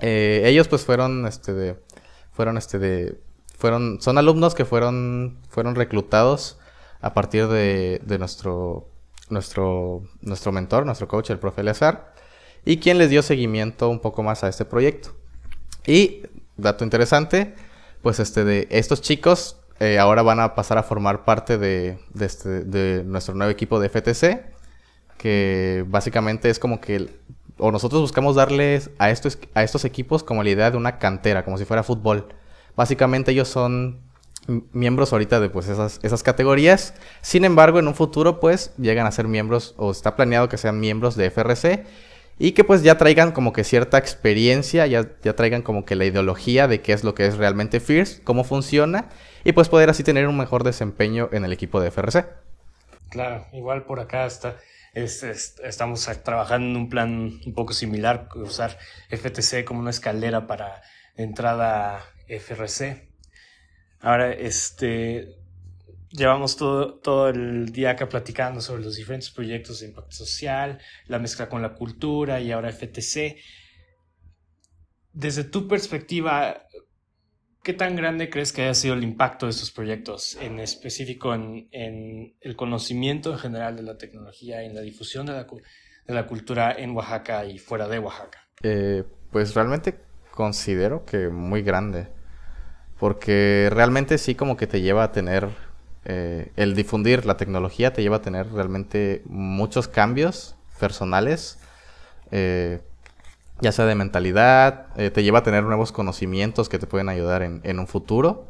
Eh, 0.00 0.42
ellos 0.44 0.68
pues 0.68 0.84
fueron 0.84 1.26
este 1.26 1.52
de, 1.52 1.76
fueron 2.32 2.56
este 2.56 2.78
de, 2.78 3.20
fueron, 3.56 4.00
son 4.00 4.18
alumnos 4.18 4.54
que 4.54 4.64
fueron, 4.64 5.38
fueron 5.48 5.74
reclutados 5.74 6.58
a 7.00 7.14
partir 7.14 7.48
de, 7.48 8.00
de 8.04 8.18
nuestro, 8.18 8.88
nuestro, 9.30 10.02
nuestro 10.20 10.52
mentor, 10.52 10.86
nuestro 10.86 11.08
coach, 11.08 11.30
el 11.30 11.38
profe 11.38 11.62
Eleazar, 11.62 12.14
y 12.64 12.78
quien 12.78 12.98
les 12.98 13.10
dio 13.10 13.22
seguimiento 13.22 13.88
un 13.88 14.00
poco 14.00 14.22
más 14.22 14.44
a 14.44 14.48
este 14.48 14.64
proyecto. 14.64 15.10
Y, 15.86 16.22
dato 16.56 16.84
interesante, 16.84 17.54
pues 18.02 18.20
este 18.20 18.44
de 18.44 18.68
estos 18.70 19.00
chicos 19.00 19.60
eh, 19.80 19.98
ahora 19.98 20.22
van 20.22 20.40
a 20.40 20.54
pasar 20.54 20.76
a 20.78 20.82
formar 20.82 21.24
parte 21.24 21.56
de, 21.56 21.98
de, 22.12 22.26
este, 22.26 22.64
de 22.64 23.04
nuestro 23.04 23.34
nuevo 23.34 23.50
equipo 23.50 23.78
de 23.80 23.88
FTC, 23.88 24.54
que 25.16 25.84
básicamente 25.88 26.50
es 26.50 26.58
como 26.58 26.80
que 26.80 27.08
o 27.58 27.70
nosotros 27.72 28.00
buscamos 28.00 28.36
darles 28.36 28.90
a 28.98 29.10
estos, 29.10 29.38
a 29.54 29.62
estos 29.62 29.84
equipos 29.84 30.22
como 30.22 30.42
la 30.42 30.50
idea 30.50 30.70
de 30.70 30.76
una 30.76 30.98
cantera, 30.98 31.44
como 31.44 31.58
si 31.58 31.64
fuera 31.64 31.82
fútbol. 31.82 32.28
Básicamente 32.76 33.32
ellos 33.32 33.48
son 33.48 34.00
miembros 34.72 35.12
ahorita 35.12 35.40
de 35.40 35.50
pues 35.50 35.68
esas, 35.68 36.00
esas 36.02 36.22
categorías. 36.22 36.94
Sin 37.20 37.44
embargo, 37.44 37.78
en 37.78 37.88
un 37.88 37.94
futuro 37.94 38.40
pues 38.40 38.72
llegan 38.78 39.06
a 39.06 39.12
ser 39.12 39.28
miembros 39.28 39.74
o 39.76 39.90
está 39.90 40.16
planeado 40.16 40.48
que 40.48 40.56
sean 40.56 40.80
miembros 40.80 41.16
de 41.16 41.30
FRC 41.30 41.84
y 42.38 42.52
que 42.52 42.64
pues 42.64 42.82
ya 42.82 42.96
traigan 42.96 43.32
como 43.32 43.52
que 43.52 43.64
cierta 43.64 43.98
experiencia, 43.98 44.86
ya, 44.86 45.10
ya 45.22 45.34
traigan 45.34 45.62
como 45.62 45.84
que 45.84 45.96
la 45.96 46.04
ideología 46.04 46.68
de 46.68 46.80
qué 46.80 46.92
es 46.92 47.04
lo 47.04 47.14
que 47.14 47.26
es 47.26 47.36
realmente 47.36 47.80
Fierce, 47.80 48.22
cómo 48.22 48.44
funciona 48.44 49.08
y 49.44 49.52
pues 49.52 49.68
poder 49.68 49.90
así 49.90 50.04
tener 50.04 50.28
un 50.28 50.36
mejor 50.36 50.64
desempeño 50.64 51.28
en 51.32 51.44
el 51.44 51.52
equipo 51.52 51.80
de 51.80 51.90
FRC. 51.90 52.26
Claro, 53.10 53.46
igual 53.52 53.84
por 53.84 54.00
acá 54.00 54.26
está 54.26 54.56
estamos 54.94 56.08
trabajando 56.24 56.68
en 56.68 56.76
un 56.76 56.88
plan 56.88 57.40
un 57.44 57.54
poco 57.54 57.72
similar, 57.72 58.28
usar 58.36 58.78
FTC 59.10 59.64
como 59.64 59.80
una 59.80 59.90
escalera 59.90 60.46
para 60.46 60.82
entrada 61.16 62.02
FRC. 62.28 63.08
Ahora, 64.00 64.32
este, 64.32 65.36
llevamos 66.10 66.56
todo, 66.56 66.94
todo 66.94 67.28
el 67.28 67.72
día 67.72 67.90
acá 67.90 68.08
platicando 68.08 68.60
sobre 68.60 68.82
los 68.82 68.96
diferentes 68.96 69.30
proyectos 69.30 69.80
de 69.80 69.88
impacto 69.88 70.16
social, 70.16 70.78
la 71.06 71.18
mezcla 71.18 71.48
con 71.48 71.62
la 71.62 71.74
cultura 71.74 72.40
y 72.40 72.52
ahora 72.52 72.72
FTC. 72.72 73.36
Desde 75.12 75.44
tu 75.44 75.66
perspectiva, 75.66 76.66
¿Qué 77.68 77.74
tan 77.74 77.96
grande 77.96 78.30
crees 78.30 78.54
que 78.54 78.62
haya 78.62 78.72
sido 78.72 78.94
el 78.94 79.04
impacto 79.04 79.44
de 79.44 79.50
estos 79.50 79.70
proyectos, 79.70 80.38
en 80.40 80.58
específico 80.58 81.34
en, 81.34 81.68
el 82.40 82.56
conocimiento 82.56 83.30
en 83.32 83.38
general 83.38 83.76
de 83.76 83.82
la 83.82 83.98
tecnología 83.98 84.62
y 84.62 84.68
en 84.68 84.74
la 84.74 84.80
difusión 84.80 85.26
de 85.26 85.34
la, 86.06 86.26
cultura 86.26 86.72
en 86.72 86.96
Oaxaca 86.96 87.44
y 87.44 87.58
fuera 87.58 87.86
de 87.86 87.98
Oaxaca? 87.98 88.38
Eh, 88.62 89.04
pues 89.30 89.54
realmente 89.54 89.98
considero 90.30 91.04
que 91.04 91.28
muy 91.28 91.60
grande, 91.60 92.08
porque 92.98 93.68
realmente 93.70 94.16
sí 94.16 94.34
como 94.34 94.56
que 94.56 94.66
te 94.66 94.80
lleva 94.80 95.04
a 95.04 95.12
tener, 95.12 95.50
eh, 96.06 96.50
el 96.56 96.74
difundir 96.74 97.26
la 97.26 97.36
tecnología 97.36 97.92
te 97.92 98.00
lleva 98.00 98.16
a 98.16 98.22
tener 98.22 98.50
realmente 98.50 99.20
muchos 99.26 99.88
cambios 99.88 100.56
personales. 100.80 101.58
Eh, 102.30 102.80
ya 103.60 103.72
sea 103.72 103.86
de 103.86 103.94
mentalidad, 103.94 104.86
eh, 104.96 105.10
te 105.10 105.22
lleva 105.22 105.40
a 105.40 105.42
tener 105.42 105.64
nuevos 105.64 105.92
conocimientos 105.92 106.68
que 106.68 106.78
te 106.78 106.86
pueden 106.86 107.08
ayudar 107.08 107.42
en, 107.42 107.78
un 107.78 107.86
futuro, 107.86 108.46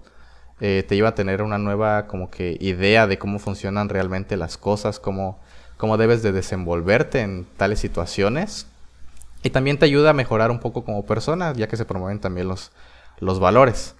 eh, 0.61 0.85
te 0.87 0.97
lleva 0.97 1.11
a 1.11 1.14
tener 1.14 1.42
una 1.42 1.59
nueva 1.59 2.07
como 2.07 2.31
que 2.31 2.57
idea 2.61 3.07
de 3.07 3.18
cómo 3.18 3.38
funcionan 3.38 3.88
realmente 3.88 4.37
las 4.37 4.59
cosas, 4.59 5.01
cómo, 5.01 5.40
cómo 5.77 5.97
debes 5.97 6.23
de 6.23 6.33
desenvolverte 6.33 7.21
en 7.21 7.47
tales 7.57 7.79
situaciones. 7.79 8.66
Y 9.42 9.51
también 9.51 9.79
te 9.79 9.87
ayuda 9.87 10.11
a 10.11 10.14
mejorar 10.14 10.51
un 10.51 10.59
poco 10.59 10.85
como 10.85 11.07
persona, 11.07 11.53
ya 11.55 11.68
que 11.68 11.77
se 11.77 11.85
promueven 11.85 12.18
también 12.18 12.49
los, 12.49 12.73
los 13.21 13.38
valores. 13.38 13.94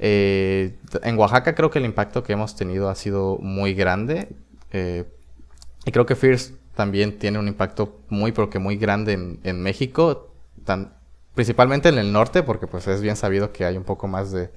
Eh, 0.00 0.76
en 1.02 1.18
Oaxaca 1.18 1.54
creo 1.54 1.70
que 1.70 1.78
el 1.78 1.84
impacto 1.84 2.22
que 2.22 2.32
hemos 2.32 2.56
tenido 2.56 2.88
ha 2.88 2.94
sido 2.94 3.38
muy 3.38 3.74
grande. 3.74 4.28
y 4.72 5.92
creo 5.92 6.06
que 6.06 6.16
Fierce 6.16 6.54
también 6.74 7.18
tiene 7.18 7.38
un 7.38 7.48
impacto 7.48 8.00
muy, 8.08 8.32
porque 8.32 8.58
muy 8.58 8.76
grande 8.76 9.12
en, 9.12 9.40
en 9.44 9.62
México 9.62 10.27
principalmente 11.34 11.88
en 11.88 11.98
el 11.98 12.12
norte, 12.12 12.42
porque 12.42 12.66
pues 12.66 12.88
es 12.88 13.00
bien 13.00 13.14
sabido 13.14 13.52
que 13.52 13.64
hay 13.64 13.76
un 13.76 13.84
poco 13.84 14.08
más 14.08 14.32
de, 14.32 14.50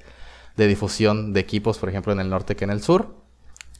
difusión 0.55 1.33
de 1.33 1.39
equipos, 1.39 1.77
por 1.77 1.89
ejemplo, 1.89 2.11
en 2.11 2.19
el 2.19 2.29
norte 2.29 2.55
que 2.55 2.63
en 2.63 2.71
el 2.71 2.81
sur. 2.81 3.15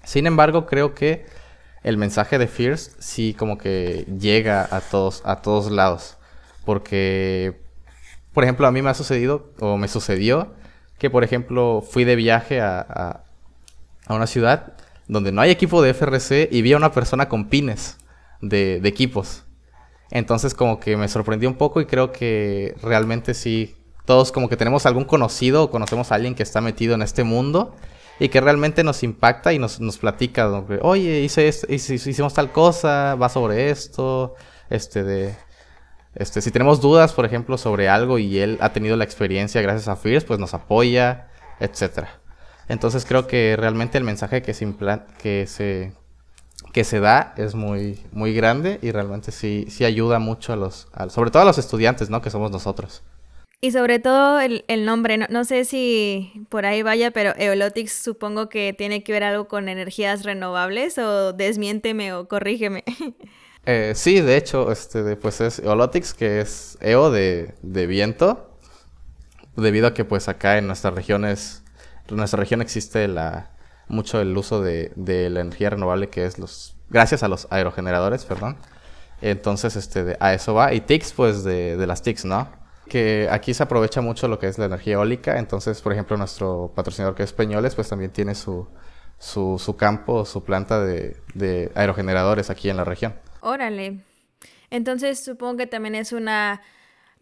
Sin 0.04 0.28
embargo, 0.28 0.66
creo 0.66 0.94
que 0.94 1.26
el 1.84 1.98
mensaje 1.98 2.38
de 2.38 2.48
Fierce 2.48 2.92
sí 3.00 3.36
como 3.38 3.58
que 3.58 4.06
llega 4.20 4.68
a 4.70 4.82
todos, 4.82 5.22
a 5.26 5.42
todos 5.42 5.72
lados. 5.72 6.18
Porque, 6.66 7.60
por 8.34 8.44
ejemplo, 8.44 8.68
a 8.68 8.72
mí 8.72 8.82
me 8.82 8.90
ha 8.90 8.94
sucedido, 8.94 9.52
o 9.60 9.78
me 9.78 9.88
sucedió, 9.88 10.54
que 11.00 11.10
por 11.10 11.24
ejemplo 11.24 11.82
fui 11.82 12.04
de 12.04 12.16
viaje 12.16 12.62
a, 12.62 13.24
a, 14.08 14.14
una 14.14 14.28
ciudad 14.28 14.74
donde 15.08 15.32
no 15.32 15.42
hay 15.42 15.50
equipo 15.50 15.82
de 15.82 15.94
FRC 15.94 16.50
y 16.52 16.62
vi 16.62 16.74
a 16.74 16.78
una 16.78 16.92
persona 16.92 17.30
con 17.30 17.50
pines 17.50 17.98
de 18.42 18.80
equipos. 18.84 19.44
Entonces 20.12 20.54
como 20.54 20.80
que 20.80 20.98
me 20.98 21.08
sorprendió 21.08 21.50
un 21.50 21.56
poco 21.56 21.82
y 21.82 21.86
creo 21.86 22.12
que 22.12 22.76
realmente 22.84 23.34
sí, 23.34 23.76
todos 24.06 24.32
como 24.32 24.50
que 24.50 24.58
tenemos 24.58 24.86
algún 24.86 25.06
conocido 25.06 25.64
o 25.64 25.72
conocemos 25.72 26.12
a 26.12 26.16
alguien 26.16 26.36
que 26.36 26.44
está 26.44 26.60
metido 26.62 26.96
en 26.96 27.02
este 27.02 27.24
mundo 27.24 27.76
y 28.20 28.30
que 28.30 28.42
realmente 28.42 28.84
nos 28.84 29.04
impacta 29.04 29.54
y 29.54 29.58
nos, 29.58 29.80
nos 29.80 29.98
platica, 29.98 30.48
oye, 30.82 31.22
hice 31.22 31.48
esto, 31.48 31.66
hicimos 31.74 32.34
tal 32.34 32.52
cosa, 32.52 33.16
va 33.16 33.30
sobre 33.30 33.72
esto, 33.72 34.36
este 34.70 35.04
de... 35.04 35.36
Este, 36.14 36.42
si 36.42 36.52
tenemos 36.52 36.82
dudas, 36.82 37.14
por 37.14 37.26
ejemplo, 37.26 37.58
sobre 37.58 37.88
algo 37.88 38.20
y 38.20 38.38
él 38.40 38.58
ha 38.60 38.74
tenido 38.74 38.98
la 38.98 39.06
experiencia 39.06 39.62
gracias 39.62 39.88
a 39.88 39.96
FIRS, 39.96 40.26
pues 40.26 40.40
nos 40.40 40.54
apoya, 40.54 41.30
etcétera. 41.62 42.20
Entonces 42.68 43.06
creo 43.06 43.28
que 43.28 43.56
realmente 43.58 43.98
el 43.98 44.04
mensaje 44.04 44.42
que 44.42 44.54
se, 44.54 44.74
que 45.22 45.48
se 45.48 45.94
que 46.72 46.84
se 46.84 47.00
da 47.00 47.34
es 47.38 47.56
muy, 47.56 48.00
muy 48.12 48.34
grande 48.34 48.80
y 48.82 48.92
realmente 48.92 49.32
sí, 49.32 49.66
sí 49.70 49.86
ayuda 49.86 50.20
mucho 50.20 50.54
a 50.54 50.56
los, 50.56 50.88
sobre 51.10 51.32
todo 51.32 51.44
a 51.44 51.46
los 51.46 51.58
estudiantes, 51.58 52.10
¿no? 52.10 52.22
Que 52.22 52.30
somos 52.30 52.52
nosotros. 52.52 53.04
Y 53.64 53.72
sobre 53.72 54.00
todo 54.00 54.40
el, 54.40 54.86
nombre, 54.86 55.20
no, 55.20 55.44
sé 55.46 55.66
si 55.66 56.46
por 56.50 56.66
ahí 56.66 56.82
vaya, 56.82 57.12
pero 57.12 57.36
Eolotics 57.38 57.94
supongo 57.94 58.50
que 58.50 58.74
tiene 58.76 59.04
que 59.04 59.12
ver 59.12 59.24
algo 59.24 59.48
con 59.48 59.70
energías 59.70 60.24
renovables 60.24 60.98
o 60.98 61.32
desmiénteme 61.34 62.14
o 62.14 62.28
corrígeme. 62.28 62.84
Eh, 63.68 63.94
sí, 63.96 64.22
de 64.22 64.38
hecho, 64.38 64.72
este, 64.72 65.16
pues 65.18 65.40
es 65.40 65.60
Eolotics, 65.60 66.16
que 66.16 66.42
es 66.42 66.80
EO 66.82 67.12
de, 67.12 67.54
de, 67.62 67.86
viento, 67.86 68.58
debido 69.56 69.86
a 69.86 69.94
que 69.94 70.04
pues 70.04 70.28
acá 70.28 70.58
en 70.58 70.66
nuestras 70.66 70.96
regiones, 70.96 71.62
en 72.08 72.16
nuestra 72.16 72.40
región 72.40 72.64
existe 72.64 73.08
la, 73.08 73.52
mucho 73.92 74.20
el 74.22 74.36
uso 74.36 74.62
de, 74.62 74.92
la 74.96 75.42
energía 75.42 75.70
renovable 75.70 76.10
que 76.10 76.26
es 76.26 76.40
los... 76.40 76.76
Gracias 76.90 77.24
a 77.24 77.28
los 77.28 77.48
aerogeneradores, 77.52 78.26
perdón. 78.26 78.58
Entonces, 79.22 79.76
este, 79.76 80.18
a 80.20 80.34
eso 80.34 80.54
va. 80.54 80.74
Y 80.74 80.82
TICs, 80.82 81.14
pues 81.14 81.44
de, 81.44 81.78
las 81.88 82.02
TICs, 82.02 82.26
¿no? 82.26 82.50
Que 82.90 83.30
aquí 83.32 83.54
se 83.54 83.64
aprovecha 83.64 84.02
mucho 84.02 84.28
lo 84.28 84.40
que 84.40 84.48
es 84.48 84.58
la 84.58 84.66
energía 84.66 84.96
eólica. 84.96 85.38
Entonces, 85.38 85.82
por 85.82 85.94
ejemplo, 85.94 86.18
nuestro 86.18 86.72
patrocinador 86.76 87.16
que 87.16 87.24
es 87.24 87.32
Peñoles, 87.32 87.76
pues 87.76 87.88
también 87.88 88.12
tiene 88.12 88.36
su, 88.36 88.68
su, 89.20 89.58
su 89.58 89.78
campo, 89.78 90.26
su 90.26 90.44
planta 90.44 90.84
de, 90.84 91.16
de 91.34 91.72
aerogeneradores 91.76 92.50
aquí 92.50 92.70
en 92.70 92.78
la 92.78 92.84
región. 92.84 93.16
Órale. 93.40 94.02
Entonces, 94.70 95.24
supongo 95.24 95.58
que 95.58 95.68
también 95.68 95.96
es 95.96 96.12
una 96.12 96.62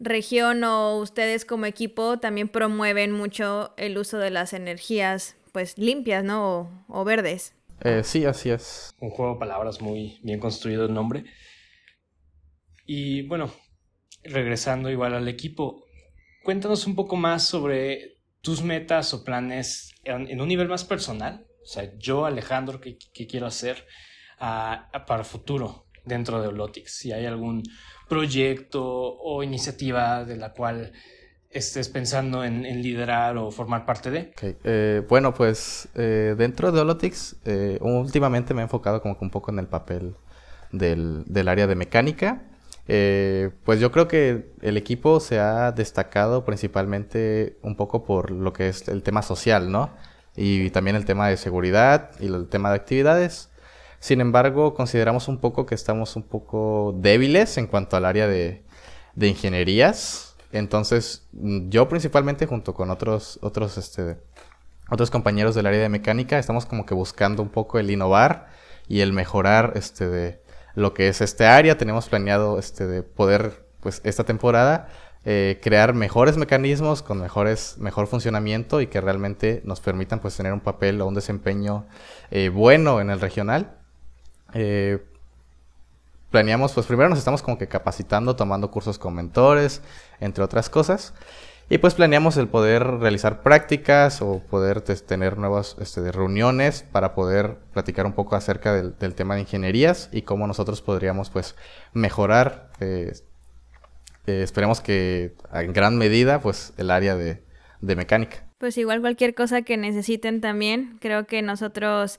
región 0.00 0.64
o 0.64 0.96
ustedes 0.96 1.44
como 1.44 1.66
equipo 1.66 2.18
también 2.18 2.48
promueven 2.48 3.12
mucho 3.12 3.74
el 3.76 3.98
uso 3.98 4.18
de 4.18 4.30
las 4.30 4.54
energías 4.54 5.36
pues 5.52 5.78
limpias, 5.78 6.24
¿no? 6.24 6.84
O, 6.88 7.04
verdes. 7.04 7.54
Eh, 7.82 8.02
sí, 8.04 8.24
así 8.24 8.50
es. 8.50 8.94
Un 9.00 9.10
juego 9.10 9.34
de 9.34 9.40
palabras 9.40 9.80
muy 9.80 10.20
bien 10.22 10.40
construido 10.40 10.86
el 10.86 10.94
nombre. 10.94 11.24
Y 12.86 13.22
bueno, 13.22 13.52
regresando 14.22 14.90
igual 14.90 15.14
al 15.14 15.28
equipo, 15.28 15.84
cuéntanos 16.44 16.86
un 16.86 16.94
poco 16.94 17.16
más 17.16 17.44
sobre 17.44 18.18
tus 18.40 18.62
metas 18.62 19.14
o 19.14 19.24
planes 19.24 19.94
en, 20.04 20.40
un 20.40 20.48
nivel 20.48 20.68
más 20.68 20.84
personal. 20.84 21.46
O 21.62 21.66
sea, 21.66 21.96
yo, 21.98 22.26
Alejandro, 22.26 22.80
¿qué, 22.80 22.98
quiero 23.26 23.46
hacer 23.46 23.86
para 24.38 25.24
futuro? 25.24 25.86
dentro 26.04 26.40
de 26.40 26.48
Holotix. 26.48 26.92
Si 26.92 27.12
hay 27.12 27.26
algún 27.26 27.62
proyecto 28.08 28.84
o 28.84 29.42
iniciativa 29.42 30.24
de 30.24 30.36
la 30.36 30.52
cual 30.52 30.92
estés 31.50 31.88
pensando 31.88 32.44
en, 32.44 32.62
liderar 32.82 33.36
o 33.36 33.50
formar 33.50 33.84
parte 33.84 34.10
de. 34.10 34.32
Eh, 34.64 35.02
bueno, 35.08 35.34
pues 35.34 35.88
eh, 35.94 36.34
dentro 36.38 36.70
de 36.70 36.80
Holotix, 36.80 37.36
eh, 37.44 37.78
últimamente 37.80 38.54
me 38.54 38.62
he 38.62 38.64
enfocado 38.64 39.02
como 39.02 39.18
que 39.18 39.24
un 39.24 39.30
poco 39.30 39.50
en 39.50 39.58
el 39.58 39.66
papel 39.66 40.14
del, 40.70 41.48
área 41.48 41.66
de 41.66 41.74
mecánica. 41.74 42.42
pues 42.86 43.80
yo 43.80 43.90
creo 43.90 44.06
que 44.08 44.52
el 44.62 44.76
equipo 44.76 45.20
se 45.20 45.38
ha 45.40 45.72
destacado 45.72 46.44
principalmente 46.44 47.58
un 47.62 47.76
poco 47.76 48.04
por 48.04 48.30
lo 48.30 48.52
que 48.52 48.68
es 48.68 48.88
el 48.88 49.02
tema 49.02 49.22
social, 49.22 49.70
¿no? 49.70 49.90
Y 50.36 50.70
también 50.70 50.96
el 50.96 51.04
tema 51.04 51.28
de 51.28 51.36
seguridad 51.36 52.12
y 52.20 52.26
el 52.26 52.48
tema 52.48 52.70
de 52.70 52.76
actividades. 52.76 53.50
Sin 53.98 54.20
embargo, 54.20 54.74
consideramos 54.74 55.28
un 55.28 55.38
poco 55.38 55.66
que 55.66 55.74
estamos 55.74 56.16
un 56.16 56.22
poco 56.22 56.94
débiles 56.96 57.58
en 57.58 57.66
cuanto 57.66 57.96
al 57.96 58.04
área 58.04 58.28
de 58.28 58.62
ingenierías. 59.16 60.29
Entonces, 60.52 61.26
yo 61.32 61.88
principalmente 61.88 62.46
junto 62.46 62.74
con 62.74 62.90
otros, 62.90 63.38
otros, 63.42 63.78
este, 63.78 64.16
otros 64.90 65.10
compañeros 65.10 65.54
del 65.54 65.66
área 65.66 65.80
de 65.80 65.88
mecánica, 65.88 66.38
estamos 66.38 66.66
como 66.66 66.86
que 66.86 66.94
buscando 66.94 67.42
un 67.42 67.50
poco 67.50 67.78
el 67.78 67.90
innovar 67.90 68.48
y 68.88 69.00
el 69.00 69.12
mejorar 69.12 69.72
este, 69.76 70.08
de 70.08 70.42
lo 70.74 70.94
que 70.94 71.08
es 71.08 71.20
este 71.20 71.46
área. 71.46 71.78
Tenemos 71.78 72.08
planeado 72.08 72.58
este, 72.58 72.86
de 72.86 73.02
poder, 73.02 73.64
pues, 73.80 74.00
esta 74.04 74.24
temporada 74.24 74.88
eh, 75.26 75.60
crear 75.62 75.92
mejores 75.92 76.38
mecanismos 76.38 77.02
con 77.02 77.20
mejores, 77.20 77.76
mejor 77.78 78.06
funcionamiento 78.06 78.80
y 78.80 78.86
que 78.86 79.02
realmente 79.02 79.60
nos 79.64 79.80
permitan 79.80 80.18
pues 80.18 80.34
tener 80.34 80.54
un 80.54 80.60
papel 80.60 80.98
o 81.02 81.06
un 81.06 81.14
desempeño 81.14 81.86
eh, 82.30 82.48
bueno 82.48 83.02
en 83.02 83.10
el 83.10 83.20
regional. 83.20 83.76
Eh, 84.54 85.04
planeamos, 86.30 86.72
pues 86.72 86.86
primero 86.86 87.08
nos 87.08 87.18
estamos 87.18 87.42
como 87.42 87.58
que 87.58 87.68
capacitando, 87.68 88.36
tomando 88.36 88.70
cursos 88.70 88.98
con 88.98 89.14
mentores, 89.14 89.82
entre 90.20 90.44
otras 90.44 90.70
cosas. 90.70 91.14
Y 91.72 91.78
pues 91.78 91.94
planeamos 91.94 92.36
el 92.36 92.48
poder 92.48 92.84
realizar 92.84 93.42
prácticas 93.42 94.22
o 94.22 94.40
poder 94.40 94.80
tener 94.80 95.38
nuevas 95.38 95.76
este, 95.80 96.10
reuniones 96.10 96.82
para 96.82 97.14
poder 97.14 97.58
platicar 97.72 98.06
un 98.06 98.12
poco 98.12 98.34
acerca 98.34 98.74
del, 98.74 99.14
tema 99.14 99.36
de 99.36 99.42
ingenierías 99.42 100.08
y 100.10 100.22
cómo 100.22 100.48
nosotros 100.48 100.82
podríamos 100.82 101.30
pues 101.30 101.54
mejorar, 101.92 102.70
eh, 102.80 103.12
eh, 104.26 104.42
esperemos 104.42 104.80
que 104.80 105.36
en 105.52 105.72
gran 105.72 105.96
medida 105.96 106.40
pues 106.40 106.72
el 106.76 106.90
área 106.90 107.14
de, 107.14 107.44
de 107.80 107.96
mecánica. 107.96 108.44
Pues 108.58 108.76
igual 108.76 109.00
cualquier 109.00 109.36
cosa 109.36 109.62
que 109.62 109.76
necesiten 109.76 110.40
también, 110.40 110.98
creo 111.00 111.26
que 111.26 111.40
nosotros 111.40 112.18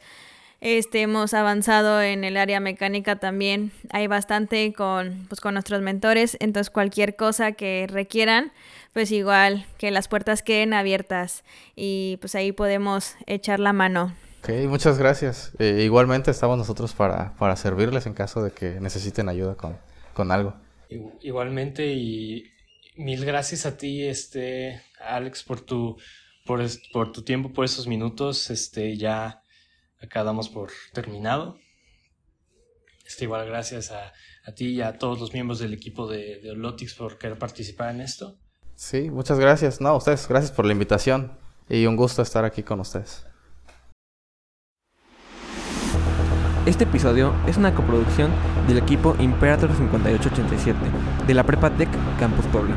este, 0.62 1.02
hemos 1.02 1.34
avanzado 1.34 2.02
en 2.02 2.24
el 2.24 2.38
área 2.38 2.60
mecánica 2.60 3.18
también. 3.18 3.72
Hay 3.90 4.08
bastante 4.08 4.72
con, 4.74 5.26
pues, 5.28 5.42
con 5.42 5.56
nuestros 5.56 5.82
mentores. 5.82 6.38
Entonces, 6.40 6.70
cualquier 6.70 7.16
cosa 7.16 7.52
que 7.54 7.88
requieran, 7.90 8.52
pues 8.94 9.12
igual 9.12 9.66
que 9.78 9.92
las 9.92 10.08
puertas 10.08 10.44
queden 10.44 10.74
abiertas 10.74 11.44
y 11.76 12.18
pues 12.22 12.36
ahí 12.36 12.52
podemos 12.52 13.16
echar 13.26 13.60
la 13.60 13.74
mano. 13.74 14.14
Ok, 14.42 14.50
muchas 14.68 14.98
gracias. 14.98 15.52
Eh, 15.60 15.82
igualmente 15.84 16.32
estamos 16.32 16.58
nosotros 16.58 16.94
para, 16.94 17.36
para 17.38 17.56
servirles 17.56 18.06
en 18.06 18.14
caso 18.14 18.44
de 18.44 18.52
que 18.52 18.80
necesiten 18.80 19.30
ayuda 19.30 19.56
con, 19.56 19.78
con 20.14 20.32
algo. 20.32 20.54
Igualmente 21.22 21.94
y 21.94 22.52
mil 22.98 23.24
gracias 23.24 23.66
a 23.66 23.78
ti, 23.78 24.04
este, 24.04 24.82
Alex, 25.00 25.44
por 25.44 25.62
tu, 25.62 25.98
por, 26.46 26.62
por 26.92 27.12
tu 27.12 27.24
tiempo, 27.24 27.54
por 27.54 27.66
esos 27.66 27.88
minutos. 27.88 28.50
Este, 28.50 28.98
ya 28.98 29.41
acá 30.02 30.24
damos 30.24 30.50
por 30.50 30.72
terminado. 30.94 31.58
Este, 33.06 33.26
igual 33.26 33.46
gracias 33.46 33.92
a, 33.92 34.14
ti 34.56 34.68
y 34.68 34.82
a 34.82 34.98
todos 34.98 35.20
los 35.20 35.34
miembros 35.34 35.60
del 35.60 35.74
equipo 35.74 36.08
de, 36.08 36.40
de 36.42 36.52
Olotix 36.52 36.94
por 36.94 37.18
querer 37.18 37.38
participar 37.38 37.94
en 37.94 38.02
esto. 38.02 38.38
Sí, 38.76 39.10
muchas 39.10 39.40
gracias. 39.40 39.82
No, 39.82 39.96
ustedes, 39.96 40.28
gracias 40.28 40.52
por 40.52 40.66
la 40.66 40.74
invitación 40.74 41.38
y 41.70 41.86
un 41.86 41.96
gusto 41.96 42.22
estar 42.22 42.46
aquí 42.46 42.64
con 42.64 42.80
ustedes. 42.80 43.26
Este 46.66 46.84
episodio 46.84 47.34
es 47.48 47.58
una 47.58 47.74
coproducción 47.74 48.32
del 48.68 48.78
equipo 48.78 49.16
Imperator 49.20 49.76
5887 49.76 50.78
de 51.26 51.34
la 51.34 51.44
Prepa 51.44 51.72
Tech 51.72 51.90
Campus 52.20 52.46
Puebla 52.48 52.76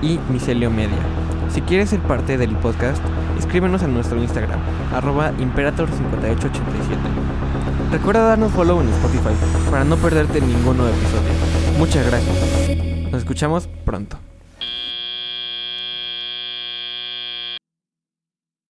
y 0.00 0.18
Micelio 0.30 0.70
Media. 0.70 1.23
Si 1.54 1.60
quieres 1.62 1.90
ser 1.90 2.00
parte 2.00 2.36
del 2.36 2.50
podcast, 2.56 3.00
escríbenos 3.38 3.84
a 3.84 3.86
nuestro 3.86 4.20
Instagram, 4.20 4.58
arroba 4.92 5.30
Imperator5887. 5.38 6.50
Recuerda 7.92 8.24
darnos 8.30 8.50
follow 8.50 8.80
en 8.80 8.88
Spotify 8.88 9.34
para 9.70 9.84
no 9.84 9.96
perderte 9.96 10.40
ningún 10.40 10.78
nuevo 10.78 10.92
episodio. 10.92 11.78
Muchas 11.78 12.04
gracias. 12.08 12.76
Nos 13.12 13.22
escuchamos 13.22 13.68
pronto. 13.84 14.18